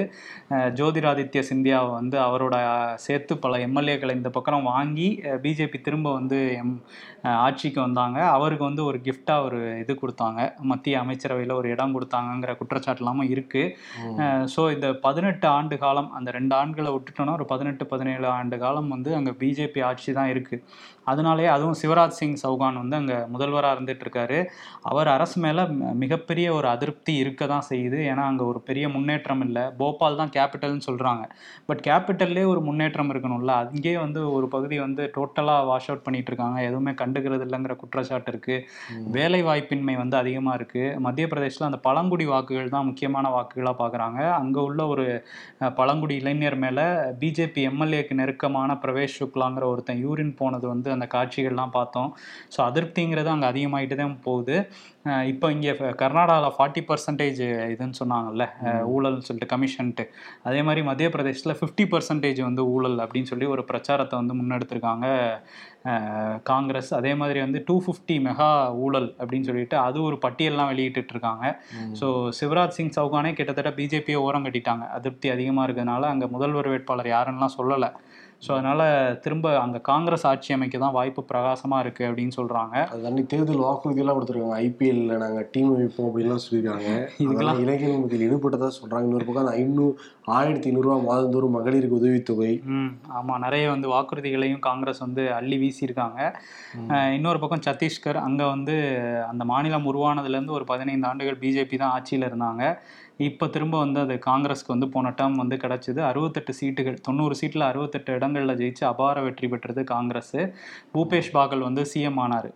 ஜோதிராதித்ய 0.78 1.42
சிந்தியாவை 1.50 1.92
வந்து 1.94 2.18
அவரோட 2.24 2.56
சேர்த்து 3.04 3.34
பல 3.38 3.60
எம்எல்ஏக்களை 3.66 4.16
இந்த 4.18 4.32
பக்கம் 4.32 4.50
வாங்கி 4.72 5.08
பிஜேபி 5.44 5.80
திரும்ப 5.82 6.08
வந்து 6.18 6.40
எம் 6.58 6.74
ஆட்சிக்கு 7.40 7.80
வந்தாங்க. 7.82 8.18
அவருக்கு 8.36 8.66
வந்து 8.68 8.84
ஒரு 8.86 9.00
கிஃப்டாக 9.06 9.46
ஒரு 9.48 9.60
இது 9.82 9.94
கொடுத்தாங்க. 10.00 10.40
மத்திய 10.72 10.96
அமைச்சரவையில் 11.04 11.58
ஒரு 11.60 11.70
இடம் 11.74 11.96
கொடுத்தாங்கங்கிற 11.96 12.54
குற்றச்சாட்டு 12.62 13.04
இல்லாமல் 13.04 13.32
இருக்குது 13.32 13.76
ஸோ 14.54 14.64
இந்த 14.74 14.88
பதினெட்டு 15.06 15.48
ஆண்டு 15.52 15.78
காலம் 15.80 16.10
அந்த 16.18 16.30
ரெண்டு 16.34 16.54
ஆண்டுகளை 16.58 16.92
விட்டுட்டோம்னா 16.94 17.38
ஒரு 17.40 17.48
பதினெட்டு 17.52 17.84
பதினேழு 17.92 18.28
ஆண்டு 18.34 18.58
காலம் 18.60 18.92
வந்து 18.92 19.12
அங்கே 19.18 19.34
பிஜேபி 19.42 19.82
ஆட்சி 19.88 20.12
தான் 20.14 20.32
இருக்குது 20.34 20.64
அதனாலேயே 21.08 21.50
அதுவும் 21.56 21.78
சிவராஜ் 21.82 22.18
சிங் 22.20 22.38
சௌகான் 22.44 22.80
வந்து 22.82 22.96
அங்கே 23.00 23.18
முதல்வராக 23.34 23.76
இருந்துட்டு 23.76 24.04
இருக்காரு 24.06 24.40
அவர் 24.90 25.10
அரசு 25.16 25.38
மேலே 25.46 25.64
மிகப்பெரிய 26.04 26.48
ஒரு 26.58 26.68
அதிருப்தி 26.74 27.14
இருக்க 27.24 27.48
தான் 27.54 27.66
செய்யுது. 27.70 28.00
ஏன்னா 28.12 28.24
அங்கே 28.32 28.44
ஒரு 28.52 28.60
பெரிய 28.70 28.86
முன்னேற்றம் 28.96 29.44
இல்லை. 29.48 29.64
போபால் 29.80 30.20
தான் 30.22 30.34
கேபிட்டல்னு 30.36 30.88
சொல்கிறாங்க 30.90 31.24
பட் 31.70 31.82
கேபிட்டல்லே 31.88 32.44
ஒரு 32.54 32.62
முன்னேற்றம் 32.68 33.12
இருக்கணும்ல. 33.14 33.54
அங்கேயே 33.66 33.98
வந்து 34.06 34.22
ஒரு 34.38 34.50
பகுதி 34.56 34.80
வந்து 34.86 35.04
டோட்டலாக 35.18 35.68
வாஷ் 35.72 35.90
அவுட் 35.92 36.06
பண்ணிட்டு 36.06 36.32
இருக்காங்க 36.32 36.60
எதுவுமே 36.70 36.94
கண்டுக்கிறது 37.02 37.46
இல்லைங்கிற 37.48 37.76
குற்றச்சாட்டு 37.82 38.32
இருக்குது 38.34 38.64
வேலை 39.18 39.42
வாய்ப்பின்மை 39.50 39.96
வந்து 40.02 40.18
அதிகமாக 40.22 40.58
இருக்குது 40.60 40.96
மத்திய 41.06 41.28
பிரதேசில் 41.32 41.70
அந்த 41.70 41.80
பழங்குடி 41.88 42.26
வாக்குகள் 42.34 42.74
தான் 42.76 42.88
முக்கியமான 42.90 43.30
வாக்குகளாக 43.36 43.76
பார்க்குறாங்க 43.82 44.20
அங்கே 44.40 44.62
உள்ள 44.68 44.82
ஒரு 44.94 45.06
பழங்குடி 45.80 46.16
இளைஞர் 46.22 46.58
மேலே 46.64 46.86
பிஜேபி 47.22 47.64
எம்எல்ஏக்கு 47.70 48.20
நெருக்கமான 48.20 48.78
பிரவேஷ் 48.84 49.18
சுக்லாங்கிற 49.20 49.66
ஒருத்தன் 49.72 50.02
யூரின் 50.06 50.34
போனது 50.42 50.66
வந்து 50.68 50.91
அந்த 50.96 51.08
காட்சிகள்லாம் 51.16 51.76
பார்த்தோம். 51.78 52.10
ஸோ 52.56 52.60
அதிருப்திங்கிறது 52.70 53.32
அங்கே 53.36 53.50
அதிகமாகிட்டு 53.52 53.98
தான் 54.02 54.18
போகுது. 54.28 54.58
இப்போ 55.32 55.46
இங்கே 55.54 55.72
கர்நாடகாவில் 56.02 56.56
ஃபார்ட்டி 56.56 56.82
பர்சன்டேஜ் 56.90 57.40
இதுன்னு 57.74 58.00
சொன்னாங்கல்ல 58.00 58.46
ஊழல்னு 58.96 59.26
சொல்லிட்டு 59.28 59.52
கமிஷன்ட்டு 59.54 60.04
அதே 60.48 60.60
மாதிரி 60.68 60.82
மத்திய 60.90 61.08
பிரதேசத்தில் 61.16 61.58
ஃபிஃப்டி 61.60 61.86
பர்சன்டேஜ் 61.94 62.42
வந்து 62.48 62.64
ஊழல் 62.74 62.98
அப்படின்னு 63.06 63.30
சொல்லி 63.32 63.48
ஒரு 63.54 63.64
பிரச்சாரத்தை 63.72 64.16
வந்து 64.22 64.38
முன்னெடுத்திருக்காங்க 64.40 65.08
காங்கிரஸ். 66.50 66.92
அதே 67.00 67.12
மாதிரி 67.22 67.40
வந்து 67.46 67.60
டூ 67.68 67.76
ஃபிஃப்டி 67.86 68.16
மெகா 68.28 68.50
ஊழல் 68.86 69.10
அப்படின்னு 69.20 69.48
சொல்லிட்டு 69.50 69.78
அது 69.88 69.98
ஒரு 70.08 70.18
பட்டியல்லாம் 70.26 70.70
வெளியிட்டு 70.72 71.14
இருக்காங்க 71.16 71.46
ஸோ 72.00 72.08
சிவராஜ் 72.40 72.78
சிங் 72.78 72.96
சௌகானே 72.98 73.32
கிட்டத்தட்ட 73.40 73.72
பிஜேபியை 73.80 74.20
ஓரம் 74.28 74.46
கட்டிட்டாங்க. 74.48 74.86
அதிருப்தி 74.98 75.30
அதிகமாக 75.36 75.66
இருக்கிறதுனால 75.68 76.10
அங்கே 76.14 76.28
முதல்வர் 76.36 76.72
வேட்பாளர் 76.74 77.14
யாருன்னெலாம் 77.16 77.58
சொல்லலை. 77.60 77.90
ஸோ 78.46 78.50
அதனால 78.56 78.82
திரும்ப 79.24 79.48
அங்கே 79.64 79.80
காங்கிரஸ் 79.90 80.24
ஆட்சி 80.30 80.52
அமைக்க 80.56 80.78
தான் 80.84 80.96
வாய்ப்பு 80.96 81.22
பிரகாசமாக 81.32 81.82
இருக்குது 81.84 82.08
அப்படின்னு 82.10 82.34
சொல்கிறாங்க 82.38 82.76
அது 82.94 83.08
அன்னைக்கு 83.10 83.32
தேர்தல் 83.34 83.66
வாக்குறுதியெல்லாம் 83.66 84.18
கொடுத்துருக்காங்க. 84.18 84.58
ஐபிஎல்ல 84.68 85.18
நாங்க 85.24 85.42
டீம் 85.56 85.74
வைப்போம் 85.74 86.08
அப்படின்லாம் 86.08 86.42
சொல்லியிருக்காங்க. 86.46 86.92
இதுக்கெல்லாம் 87.24 87.36
இதெல்லாம் 87.36 87.62
இளைஞர் 87.66 88.02
மத்தியில் 88.04 88.26
ஈடுபட்டதா 88.28 88.70
சொல்றாங்க. 88.80 89.08
இன்னொரு 89.10 89.28
பக்கம் 89.28 89.44
அந்த 89.46 89.56
ஐநூறு 89.60 89.94
ஆயிரத்தி 90.38 90.70
ஐநூறுரூவா 90.72 90.98
மாதந்தோறும் 91.10 91.56
மகளிருக்கு 91.58 92.00
உதவித்தொகை. 92.00 92.52
ம் 92.78 92.92
ஆமாம் 93.20 93.44
நிறைய 93.46 93.68
வந்து 93.74 93.88
வாக்குறுதிகளையும் 93.94 94.66
காங்கிரஸ் 94.70 95.04
வந்து 95.06 95.26
அள்ளி 95.40 95.60
வீசியிருக்காங்க. 95.64 96.20
இன்னொரு 97.18 97.42
பக்கம் 97.44 97.66
சத்தீஸ்கர் 97.68 98.20
அங்கே 98.28 98.48
வந்து 98.56 98.76
அந்த 99.32 99.46
மாநிலம் 99.54 99.88
உருவானதுலேருந்து 99.94 100.58
ஒரு 100.60 100.68
பதினைந்து 100.74 101.10
ஆண்டுகள் 101.12 101.42
பிஜேபி 101.46 101.78
தான் 101.84 101.96
ஆட்சியில் 101.98 102.30
இருந்தாங்க. 102.30 102.64
இப்போ 103.28 103.46
திரும்ப 103.54 103.76
வந்து 103.84 104.00
அது 104.00 104.16
காங்கிரஸ்க்கு 104.26 104.74
வந்து 104.74 104.88
போன 104.94 105.12
டேர்ம் 105.20 105.40
வந்து 105.42 105.56
கிடச்சிது. 105.64 106.00
அறுபத்தெட்டு 106.10 106.54
சீட்டுகள் 106.60 106.98
தொண்ணூறு 107.08 107.36
சீட்டில் 107.40 107.66
அறுபத்தெட்டு 107.70 108.12
இடங்களில் 108.18 108.58
ஜெயிச்சு 108.62 108.84
அபார 108.92 109.22
வெற்றி 109.26 109.48
பெற்றது 109.54 109.84
காங்கிரஸ். 109.94 110.38
பூபேஷ் 110.94 111.32
பாகல் 111.38 111.66
வந்து 111.68 111.84
சிஎம் 111.94 112.20
ஆனார். 112.26 112.50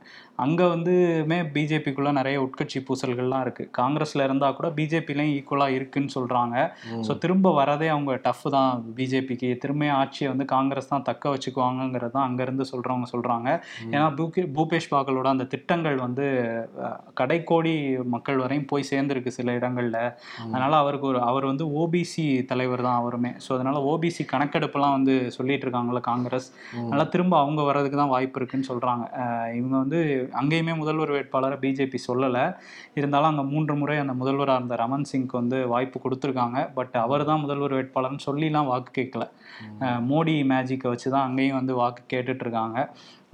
அங்கே 0.43 0.65
வந்துமே 0.73 1.37
பிஜேபிக்குள்ளே 1.55 2.11
நிறைய 2.17 2.37
உட்கட்சி 2.45 2.79
பூசல்கள்லாம் 2.87 3.43
இருக்குது 3.45 3.69
காங்கிரஸில் 3.77 4.23
இருந்தால் 4.25 4.55
கூட 4.57 4.67
பிஜேபிலையும் 4.77 5.33
ஈக்குவலாக 5.37 5.75
இருக்குன்னு 5.77 6.11
சொல்கிறாங்க 6.15 6.55
ஸோ 7.07 7.11
திரும்ப 7.23 7.53
வரதே 7.59 7.87
அவங்க 7.93 8.13
டஃப் 8.25 8.43
தான் 8.55 8.71
பிஜேபிக்கு. 8.97 9.49
திரும்ப 9.63 9.91
ஆட்சியை 9.99 10.29
வந்து 10.33 10.45
காங்கிரஸ் 10.55 10.91
தான் 10.93 11.05
தக்க 11.09 11.33
வச்சுக்குவாங்கங்கிறது 11.33 12.13
தான் 12.15 12.27
அங்கேருந்து 12.29 12.65
சொல்கிறவங்க 12.71 13.07
சொல்கிறாங்க 13.13 13.47
ஏன்னா 13.93 14.07
பூகே 14.17 14.43
பூபேஷ் 14.57 14.89
பாகலோட 14.93 15.27
அந்த 15.35 15.47
திட்டங்கள் 15.53 15.97
வந்து 16.05 16.25
கடைக்கோடி 17.21 17.73
மக்கள் 18.15 18.41
வரையும் 18.43 18.67
போய் 18.71 18.89
சேர்ந்துருக்கு 18.91 19.35
சில 19.37 19.53
இடங்களில். 19.59 19.99
அதனால் 20.45 20.77
அவருக்கு 20.81 21.09
ஒரு 21.11 21.21
அவர் 21.29 21.49
வந்து 21.51 21.67
ஓபிசி 21.83 22.25
தலைவர் 22.51 22.85
தான் 22.87 22.99
அவருமே. 23.01 23.33
ஸோ 23.45 23.51
அதனால் 23.57 23.79
ஓபிசி 23.93 24.25
கணக்கெடுப்புலாம் 24.33 24.95
வந்து 24.97 25.15
சொல்லிட்டு 25.37 25.67
இருக்காங்கல்ல 25.67 26.03
காங்கிரஸ். 26.11 26.49
அதனால் 26.83 27.11
திரும்ப 27.15 27.35
அவங்க 27.43 27.61
வர்றதுக்கு 27.69 27.99
தான் 28.03 28.13
வாய்ப்பு 28.15 28.39
இருக்குன்னு 28.41 28.69
சொல்கிறாங்க 28.71 29.03
இவங்க 29.59 29.75
வந்து 29.83 30.01
அங்கேயுமே 30.39 30.73
முதல்வர் 30.81 31.13
வேட்பாளரை 31.15 31.57
பிஜேபி 31.63 31.99
சொல்லலை. 32.07 32.43
இருந்தாலும் 32.99 33.29
அங்கே 33.31 33.45
மூன்று 33.53 33.75
முறை 33.81 33.97
அந்த 34.03 34.13
முதல்வராக 34.21 34.59
இருந்த 34.59 34.77
ரமன் 34.83 35.09
சிங்க்கு 35.11 35.35
வந்து 35.41 35.59
வாய்ப்பு 35.73 35.99
கொடுத்துருக்காங்க. 36.05 36.59
பட் 36.77 36.95
அவர் 37.05 37.27
தான் 37.31 37.43
முதல்வர் 37.45 37.77
வேட்பாளர்னு 37.77 38.25
சொல்லிலாம் 38.27 38.71
வாக்கு 38.71 38.93
கேட்கல. 38.99 39.25
மோடி 40.11 40.35
மேஜிக்கை 40.53 40.89
வச்சு 40.93 41.07
தான் 41.15 41.27
அங்கேயும் 41.29 41.59
வந்து 41.61 41.75
வாக்கு 41.81 42.03
கேட்டுட்டு 42.15 42.45
இருக்காங்க. 42.47 42.79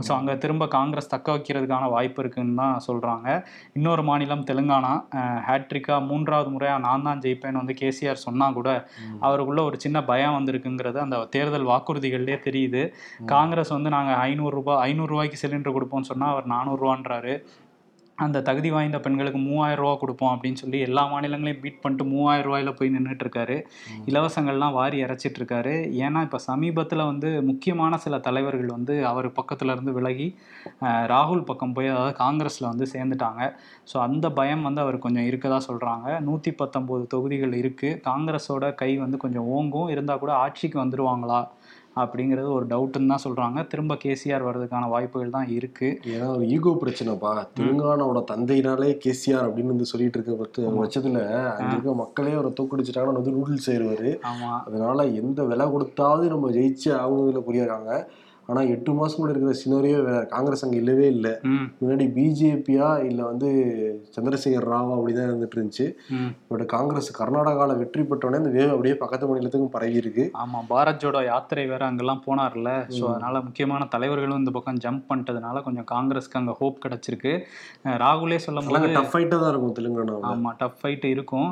ஸோ 0.07 0.11
அங்கே 0.17 0.33
திரும்ப 0.43 0.65
காங்கிரஸ் 0.75 1.11
தக்க 1.13 1.27
வைக்கிறதுக்கான 1.35 1.89
வாய்ப்பு 1.95 2.21
இருக்குன்னு 2.23 2.57
தான் 2.61 2.75
சொல்கிறாங்க 2.87 3.27
இன்னொரு 3.77 4.03
மாநிலம் 4.09 4.45
தெலுங்கானா. 4.49 4.93
ஹேட்ரிக்கா 5.47 5.97
மூன்றாவது 6.09 6.51
முறையாக 6.55 6.83
நான் 6.87 7.05
தான் 7.07 7.21
ஜெயிப்பேன்னு 7.25 7.61
வந்து 7.61 7.77
கேசிஆர் 7.81 8.23
சொன்னால் 8.27 8.57
கூட 8.59 8.69
அவருக்குள்ள 9.25 9.63
ஒரு 9.69 9.79
சின்ன 9.85 9.97
பயம் 10.11 10.37
வந்திருக்குங்கிறது 10.39 10.99
அந்த 11.05 11.17
தேர்தல் 11.35 11.69
வாக்குறுதிகள்லேயே 11.71 12.39
தெரியுது. 12.47 12.83
காங்கிரஸ் 13.33 13.75
வந்து 13.77 13.91
நாங்கள் 13.97 14.19
ஐநூறுரூபா 14.29 14.75
ஐநூறுரூவாய்க்கு 14.89 15.43
சிலிண்டர் 15.43 15.77
கொடுப்போம்னு 15.77 16.11
சொன்னால் 16.11 16.33
அவர் 16.35 16.47
நானூறுரூவான்றாரு 16.55 17.35
அந்த 18.25 18.41
தகுதி 18.47 18.69
வாய்ந்த 18.75 18.97
பெண்களுக்கு 19.05 19.39
மூவாயிரம் 19.45 19.81
ரூபா 19.81 19.93
கொடுப்போம் 20.01 20.31
அப்படின்னு 20.33 20.61
சொல்லி 20.61 20.79
எல்லா 20.87 21.03
மாநிலங்களையும் 21.11 21.61
பீட் 21.63 21.81
பண்ணிட்டு 21.83 22.05
மூவாயிரம் 22.11 22.47
ரூபாயில 22.47 22.71
போய் 22.79 22.93
நின்றுட்டு 22.95 23.25
இருக்காரு 23.25 23.57
இலவசங்கள்லாம் 24.11 24.75
வாரி 24.79 24.97
இறைச்சிட்டு 25.05 25.39
இருக்காரு 25.41 25.73
ஏன்னா 26.05 26.21
இப்போ 26.27 26.39
சமீபத்தில் 26.49 27.07
வந்து 27.11 27.29
முக்கியமான 27.49 27.99
சில 28.05 28.19
தலைவர்கள் 28.27 28.75
வந்து 28.77 28.95
அவர் 29.11 29.29
பக்கத்துல 29.39 29.75
இருந்து 29.75 29.93
விலகி 29.97 30.27
ராகுல் 31.13 31.47
பக்கம் 31.49 31.75
போய் 31.77 31.91
அதாவது 31.93 32.13
காங்கிரஸில் 32.23 32.69
வந்து 32.71 32.85
சேர்ந்துட்டாங்க. 32.93 33.41
ஸோ 33.91 33.97
அந்த 34.07 34.25
பயம் 34.39 34.65
வந்து 34.67 34.81
அவர் 34.85 34.97
கொஞ்சம் 35.05 35.27
இருக்கதா 35.29 35.57
சொல்கிறாங்க 35.69 36.07
நூற்றி 36.27 36.51
பத்தொம்போது 36.61 37.03
தொகுதிகள் 37.13 37.53
இருக்குது 37.61 37.99
காங்கிரஸோட 38.09 38.65
கை 38.81 38.91
வந்து 39.03 39.17
கொஞ்சம் 39.23 39.47
ஓங்கும். 39.57 39.89
இருந்தால் 39.95 40.21
கூட 40.23 40.33
ஆட்சிக்கு 40.43 40.79
வந்துருவாங்களா? 40.83 41.41
அப்படிங்கிறது 41.95 42.49
ஒரு 42.51 42.65
டவுட்டுன்னு 42.67 43.11
தான் 43.11 43.23
சொல்கிறாங்க 43.23 43.61
திரும்ப 43.67 43.93
கேசிஆர் 44.03 44.45
வர்றதுக்கான 44.45 44.89
வாய்ப்புகள் 44.89 45.33
தான் 45.33 45.49
இருக்குது 45.55 45.97
ஏன்னா 46.11 46.27
ஒரு 46.33 46.45
ஈகோ 46.49 46.71
பிரச்சனைப்பா. 46.81 47.31
தெலுங்கானாவோட 47.55 48.21
தந்தையினாலே 48.29 48.89
கேசிஆர் 49.01 49.47
அப்படின்னு 49.47 49.73
வந்து 49.73 49.89
சொல்லிட்டு 49.89 50.17
இருக்க 50.17 50.35
பட்ச- 50.39 50.71
பட்சத்துல 50.77 51.21
அங்க 51.53 51.71
இருக்க 51.71 51.93
மக்களே 52.01 52.33
அவரை 52.33 52.51
தோக்கடிச்சிட்டாங்கன்னா 52.57 53.19
வந்து 53.19 53.35
நூடுல்ஸ் 53.35 53.69
செய்வாரு 53.69 54.11
ஆமாம் 54.29 54.59
அதனால 54.63 55.05
எந்த 55.19 55.41
விலை 55.47 55.67
கொடுத்தாவது 55.69 56.27
நம்ம 56.29 56.51
ஜெயிச்சு 56.53 56.89
ஆகணுங்கிறதுல 56.97 57.43
புரியாங்க 57.47 57.91
ஆனா 58.51 58.61
எட்டு 58.75 58.91
மாசம் 58.99 59.21
கூட 59.21 59.31
இருக்கிற 59.33 59.55
சினோரியோ 59.61 59.97
காங்கிரஸ் 60.33 60.63
அங்க 60.65 60.77
இல்லவே 60.81 61.05
இல்லை. 61.15 61.33
முன்னாடி 61.81 62.05
பிஜேபியா 62.17 62.87
இல்ல 63.09 63.21
வந்து 63.31 63.49
சந்திரசேகர் 64.15 64.67
ராவா 64.71 64.93
அப்படிதான் 64.97 65.29
இருந்துட்டு 65.29 65.57
இருந்துச்சு 65.57 65.87
பட் 66.51 66.63
காங்கிரஸ் 66.75 67.09
கர்நாடகாவில் 67.19 67.79
வெற்றி 67.81 68.03
பெற்றோடனே 68.09 68.41
இந்த 68.43 68.53
வேவ் 68.57 68.73
அப்படியே 68.75 68.95
பக்கத்து 69.03 69.29
மாநிலத்துக்கும் 69.31 69.73
பரவி 69.75 69.97
இருக்கு. 70.01 70.25
ஆமாம் 70.43 70.67
பாரத் 70.73 71.01
ஜோடோ 71.03 71.21
யாத்திரை 71.31 71.65
வேற 71.73 71.83
அங்கெல்லாம் 71.89 72.23
போனார்ல. 72.27 72.69
ஸோ 72.97 73.03
அதனால 73.13 73.41
முக்கியமான 73.47 73.87
தலைவர்களும் 73.95 74.41
இந்த 74.41 74.53
பக்கம் 74.57 74.81
ஜம்ப் 74.85 75.05
பண்ணிட்டதுனால 75.11 75.63
கொஞ்சம் 75.67 75.87
காங்கிரஸ்க்கு 75.93 76.39
அங்கே 76.41 76.55
ஹோப் 76.61 76.83
கிடச்சிருக்கு. 76.85 77.33
ராகுலே 78.03 78.39
சொல்லும் 78.47 78.67
போது 78.67 78.93
டஃப் 78.97 79.11
ஃபைட்டாக 79.13 79.39
தான் 79.43 79.51
இருக்கும் 79.53 79.75
தெலுங்கானாவில். 79.79 80.27
ஆமாம் 80.31 80.57
டஃப் 80.61 80.79
ஃபைட் 80.81 81.07
இருக்கும். 81.13 81.49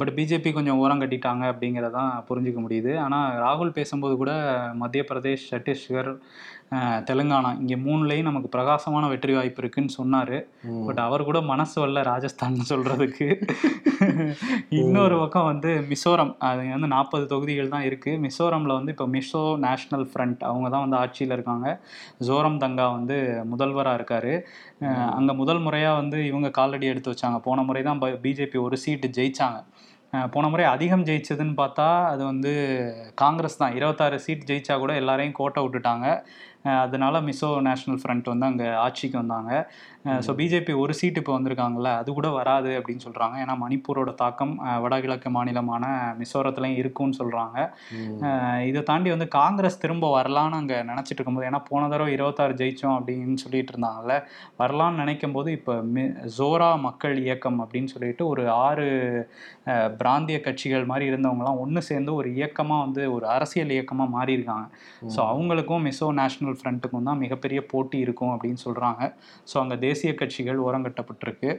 பட் 0.00 0.12
பிஜேபி 0.18 0.52
கொஞ்சம் 0.58 0.80
ஓரம் 0.84 1.02
கட்டிட்டாங்க 1.02 1.44
அப்படிங்கிறதான் 1.52 2.12
புரிஞ்சுக்க 2.28 2.60
முடியுது. 2.66 2.92
ஆனால் 3.06 3.28
ராகுல் 3.46 3.76
பேசும்போது 3.78 4.14
கூட 4.22 4.32
மத்திய 4.82 5.04
பிரதேஷ் 5.10 5.48
சத்தீஸ்கர் 5.52 6.10
தெலுங்கானா. 7.08 7.58
இங்கே 7.58 7.76
மூணுலேயும் 7.76 8.22
நமக்கு 8.22 8.48
பிரகாசமான 8.48 9.08
வெற்றி 9.08 9.34
வாய்ப்பு 9.34 9.62
இருக்குன்னு 9.62 9.88
சொன்னார். 9.88 10.36
பட் 10.86 10.98
அவர் 10.98 11.24
கூட 11.24 11.40
மனசு 11.40 11.86
வரல 11.86 12.02
ராஜஸ்தான் 12.02 12.56
சொல்றதுக்கு. 12.68 13.28
இன்னொரு 14.80 15.18
பக்கம் 15.18 15.44
வந்து 15.44 15.86
மிசோரம். 15.88 16.34
அது 16.40 16.68
வந்து 16.68 16.86
நாற்பது 16.86 17.26
தொகுதிகள் 17.26 17.68
தான் 17.68 17.82
இருக்கு. 17.82 18.10
மிசோரம்ல 18.18 18.72
வந்து 18.72 18.90
இப்போ 18.90 19.06
மிசோ 19.06 19.58
நேஷனல் 19.58 20.08
ஃப்ரண்ட் 20.10 20.42
அவங்க 20.42 20.68
தான் 20.68 20.80
வந்து 20.80 20.96
ஆட்சியில் 20.96 21.32
இருக்காங்க. 21.32 21.66
ஜோரம் 22.20 22.58
தங்கா 22.58 22.88
வந்து 22.88 23.18
முதல்வராக 23.44 23.98
இருக்காரு. 24.00 24.34
அங்க 25.10 25.34
முதல் 25.34 25.58
முறையா 25.58 25.94
வந்து 25.96 26.26
இவங்க 26.26 26.50
காலடி 26.50 26.86
எடுத்து 26.86 27.14
வச்சாங்க. 27.14 27.38
போன 27.38 27.62
முறை 27.62 27.82
தான் 27.82 28.00
பிஜேபி 28.24 28.60
ஒரு 28.60 28.76
சீட்டு 28.76 29.08
ஜெயிச்சாங்க. 29.10 29.58
அஹ் 29.60 29.95
போன 30.12 30.48
முறை 30.48 30.64
அதிகம் 30.64 31.04
ஜெயிச்சதுன்னு 31.04 31.54
பார்த்தா 31.56 32.04
அது 32.04 32.24
வந்து 32.24 32.52
காங்கிரஸ் 33.14 33.58
தான். 33.58 33.74
இருபத்தாறு 33.74 34.20
சீட் 34.20 34.46
ஜெயிச்சா 34.46 34.78
கூட 34.78 34.94
எல்லாரையும் 34.94 35.34
கோட்டை 35.34 35.62
விட்டுட்டாங்க. 35.64 36.06
அதனால 36.82 37.20
மிசோ 37.28 37.50
நேஷனல் 37.68 38.00
ஃப்ரண்ட் 38.02 38.32
வந்து 38.32 38.48
அங்கே 38.50 38.68
ஆட்சிக்கு 38.84 39.16
வந்தாங்க. 39.22 39.52
ஸோ 40.26 40.30
பிஜேபி 40.38 40.72
ஒரு 40.82 40.92
சீட் 40.94 41.18
இப்போ 41.20 41.32
வந்திருக்காங்கல்ல 41.36 41.90
அது 42.00 42.10
கூட 42.12 42.28
வராது 42.30 42.70
அப்படின்னு 42.78 43.04
சொல்கிறாங்க 43.06 43.36
ஏன்னா 43.42 43.54
மணிப்பூரோட 43.62 44.10
தாக்கம் 44.14 44.52
வடகிழக்கு 44.84 45.30
மாநிலமான 45.30 45.84
மிசோரத்துலையும் 46.20 46.80
இருக்கும்னு 46.82 47.18
சொல்கிறாங்க 47.20 47.56
இதை 48.68 48.82
தாண்டி 48.82 49.10
வந்து 49.10 49.28
காங்கிரஸ் 49.28 49.80
திரும்ப 49.80 50.10
வரலான்னு 50.16 50.58
அங்கே 50.60 50.78
நினச்சிட்டு 50.82 51.18
இருக்கும்போது 51.18 51.48
ஏன்னா 51.50 51.60
போன 51.70 51.88
தடவை 51.88 52.12
இருபத்தாறு 52.12 52.54
ஜெயிச்சோம் 52.54 52.96
அப்படின்னு 52.98 53.42
சொல்லிட்டு 53.44 53.72
இருந்தாங்கல்ல 53.74 54.16
வரலான்னு 54.58 55.02
நினைக்கும் 55.02 55.32
போது 55.32 55.50
இப்போ 55.52 55.74
மி 55.94 56.04
ஜோரா 56.38 56.70
மக்கள் 56.78 57.16
இயக்கம் 57.18 57.58
அப்படின்னு 57.64 57.92
சொல்லிட்டு 57.94 58.24
ஒரு 58.26 58.44
ஆறு 58.60 58.86
பிராந்திய 59.98 60.38
கட்சிகள் 60.40 60.84
மாதிரி 60.84 61.06
இருந்தவங்கலாம் 61.10 61.60
ஒன்று 61.60 61.82
சேர்ந்து 61.82 62.14
ஒரு 62.14 62.28
இயக்கமாக 62.34 62.84
வந்து 62.84 63.02
ஒரு 63.12 63.26
அரசியல் 63.28 63.70
இயக்கமாக 63.70 64.10
மாறி 64.10 64.32
இருக்காங்க 64.32 64.66
ஸோ 65.16 65.20
அவங்களுக்கும் 65.32 65.84
மிசோ 65.86 66.08
நேஷனல் 66.12 66.55
ஃப்ரண்ட்டுக்கும் 66.58 67.08
தான் 67.08 67.20
மிகப்பெரிய 67.22 67.60
போட்டி 67.70 67.98
இருக்கும் 68.04 68.32
அப்படின்னு 68.32 68.60
சொல்கிறாங்க 68.62 69.02
ஸோ 69.48 69.56
அங்கே 69.62 69.76
தேசிய 69.84 70.12
கட்சிகள் 70.18 70.60
ஓரங்கட்டப்பட்டிருக்கு 70.66 71.50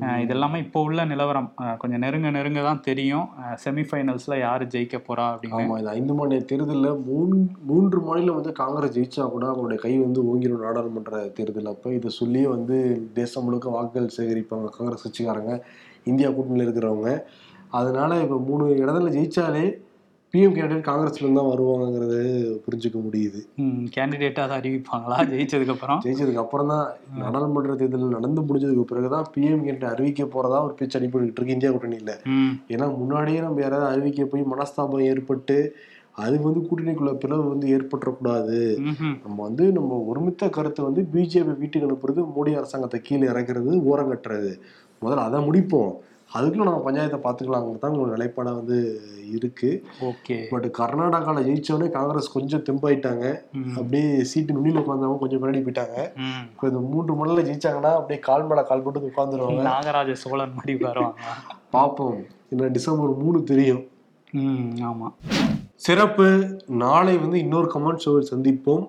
அஹ், 0.00 0.20
இது 0.22 0.32
எல்லாமே 0.34 0.58
இப்போ 0.62 0.78
உள்ள 0.84 1.00
நிலவரம். 1.10 1.48
கொஞ்சம் 1.80 2.02
நெருங்க 2.04 2.28
நெருங்க 2.34 2.60
தான் 2.64 2.80
தெரியும். 2.86 3.26
செமிஃபைனல்ஸில் 3.64 4.36
யார் 4.40 4.62
ஜெயிக்க 4.72 4.96
போறா 5.04 5.26
அப்படின்னு. 5.32 5.58
இந்த 5.74 5.92
ஐந்து 5.94 6.14
மாநில 6.14 6.40
தேர்தலில் 6.48 6.72
மூணு 7.06 7.36
மூன்று 7.68 7.98
மாநிலம் 8.04 8.38
வந்து 8.38 8.52
காங்கிரஸ் 8.58 8.96
ஜெயிச்சா 8.96 9.24
கூட 9.30 9.44
அவங்களுடைய 9.50 9.80
கை 9.82 9.92
வந்து 10.00 10.20
ஓங்கிடும் 10.28 10.64
நாடாளுமன்ற 10.64 11.12
தேர்தல். 11.36 11.70
அப்போ 11.72 11.90
இதை 11.98 12.12
சொல்லியே 12.18 12.46
வந்து 12.52 12.76
தேசம் 13.18 13.46
முழுக்க 13.46 13.68
வாக்குகள் 13.70 14.16
சேகரிப்பாங்க 14.16 14.70
காங்கிரஸ் 14.76 15.06
கட்சிக்காரங்க 15.06 15.54
இந்தியா 16.06 16.30
கூட்டணியில் 16.32 16.66
இருக்கிறவங்க. 16.66 17.10
அதனால 17.74 18.10
இப்போ 18.24 18.36
மூணு 18.46 18.64
இடத்துல 18.80 19.12
ஜெயிச்சாலே 19.14 19.64
பிஎம் 20.34 20.54
கேண்டிடேட் 20.54 20.86
காங்கிரஸ்ல 20.86 21.22
இருந்து 21.22 21.38
தான் 21.40 21.50
வருவாங்கங்கிறது 21.50 22.20
புரிஞ்சுக்க 22.62 22.98
முடியுது. 23.04 23.40
கேண்டிடேட்டாக 23.96 24.46
அதை 24.46 24.54
அறிவிப்பாங்களா? 24.60 25.16
ஜெயிச்சதுக்கப்புறம்? 25.32 26.00
ஜெயிச்சதுக்கு 26.04 26.40
அப்புறம் 26.42 26.70
தான் 26.72 26.86
நாடாளுமன்ற 27.20 27.74
தேர்தல் 27.80 28.14
நடந்து 28.16 28.42
முடிஞ்சதுக்கு 28.48 28.84
பிறகுதான் 28.92 29.26
பிஎம் 29.34 29.62
கேண்டிடேட் 29.66 29.92
அறிவிக்க 29.94 30.24
போறதா 30.32 30.58
ஒரு 30.66 30.74
பேச்சு 30.78 30.96
அடிப்பட்டு 30.98 31.26
இருக்கு. 31.26 31.54
இந்தியா 31.56 31.70
கூட்டணியில். 31.74 32.14
ஏன்னா 32.74 32.86
முன்னாடியே 33.02 33.42
நம்ம 33.46 33.62
யாராவது 33.64 33.86
அறிவிக்க 33.92 34.26
போய் 34.32 34.42
மனஸ்தாபம் 34.54 35.04
ஏற்பட்டு 35.10 35.58
அது 36.24 36.34
வந்து 36.46 36.60
கூட்டணிக்குள்ள 36.66 37.12
பிளவு 37.22 37.44
வந்து 37.52 37.68
ஏற்பட்டுறக்கூடாது. 37.76 38.58
நம்ம 39.24 39.38
வந்து 39.46 39.64
நம்ம 39.78 40.00
ஒருமித்த 40.10 40.48
கருத்தை 40.56 40.82
வந்து 40.88 41.04
பிஜேபி 41.14 41.54
வீட்டுக்கு 41.62 41.88
அனுப்புறது 41.88 42.26
மோடி 42.34 42.52
அரசாங்கத்தை 42.62 43.00
கீழே 43.06 43.28
இறக்குறது 43.32 43.72
ஓரம் 43.92 44.10
கட்டுறது. 44.12 44.52
முதல்ல 45.02 45.28
அதை 45.28 45.40
முடிப்போம். 45.48 45.94
அதுக்குள்ள 46.38 46.66
நம்ம 46.68 46.82
பஞ்சாயத்தை 46.86 47.18
பார்த்துக்கலாங்கிறது 47.24 47.82
தான் 47.82 47.92
உங்களோட 47.94 48.14
நிலைப்பாடாக 48.16 48.58
வந்து 48.60 48.78
இருக்கு. 49.36 49.70
ஓகே. 50.08 50.36
பட் 50.52 50.66
கர்நாடகாவில் 50.78 51.46
ஜெயிச்சோடனே 51.48 51.88
காங்கிரஸ் 51.96 52.34
கொஞ்சம் 52.36 52.64
தெம்பாயிட்டாங்க. 52.68 53.24
அப்படியே 53.78 54.08
சீட்டு 54.30 54.56
நுனியில் 54.56 54.80
உட்காந்தவங்க 54.82 55.22
கொஞ்சம் 55.22 55.40
பின்னாடி 55.42 55.62
போயிட்டாங்க. 55.66 55.98
இப்போ 56.52 56.66
இந்த 56.70 56.82
மூன்று 56.90 57.18
மணில 57.20 57.44
ஜெயிச்சாங்கன்னா 57.48 57.92
அப்படியே 58.00 58.20
கால் 58.28 58.46
மேல 58.50 58.64
கால் 58.70 58.84
போட்டு 58.86 59.10
உட்காந்துருவாங்க. 59.10 59.64
நாகராஜ 59.70 60.16
சோழன் 60.24 60.56
மாதிரி 60.58 60.76
உட்காருவாங்க 60.78 61.20
பார்ப்போம் 61.76 62.18
இன்னும் 62.52 62.74
டிசம்பர் 62.78 63.20
மூணு 63.24 63.38
தெரியும். 63.52 63.84
ம் 64.42 64.70
ஆமா. 64.90 65.08
சிறப்பு 65.84 66.26
நாளை 66.82 67.14
வந்து 67.22 67.38
இன்னொரு 67.44 67.68
கமெண்ட் 67.72 68.02
ஷோவில் 68.04 68.28
சந்திப்போம். 68.32 68.84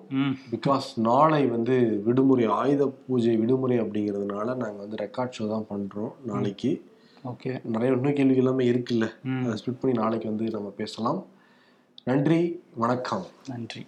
பிகாஸ் 0.52 0.86
நாளை 1.08 1.40
வந்து 1.54 1.74
விடுமுறை 2.06 2.44
ஆயுத 2.58 2.84
பூஜை 3.06 3.34
விடுமுறை 3.42 3.78
அப்படிங்கிறதுனால 3.82 4.46
நாங்கள் 4.62 4.84
வந்து 4.84 5.00
ரெக்கார்ட் 5.04 5.34
ஷோ 5.38 5.46
தான் 5.54 5.66
பண்ணுறோம் 5.72 6.12
நாளைக்கு. 6.30 6.70
ஓகே. 7.26 7.64
நிறைய 7.64 7.94
இன்னும் 7.94 8.12
கேள்வி 8.12 8.36
எல்லாமே 8.36 8.70
இருக்குல்ல. 8.70 9.10
அதை 9.46 9.62
ஸ்பிட் 9.64 9.80
பண்ணி 9.80 9.98
நாளைக்கு 9.98 10.28
வந்து 10.28 10.50
நம்ம 10.50 10.68
பேசலாம். 10.68 11.26
நன்றி 12.04 12.62
வணக்கம். 12.74 13.26
நன்றி. 13.48 13.86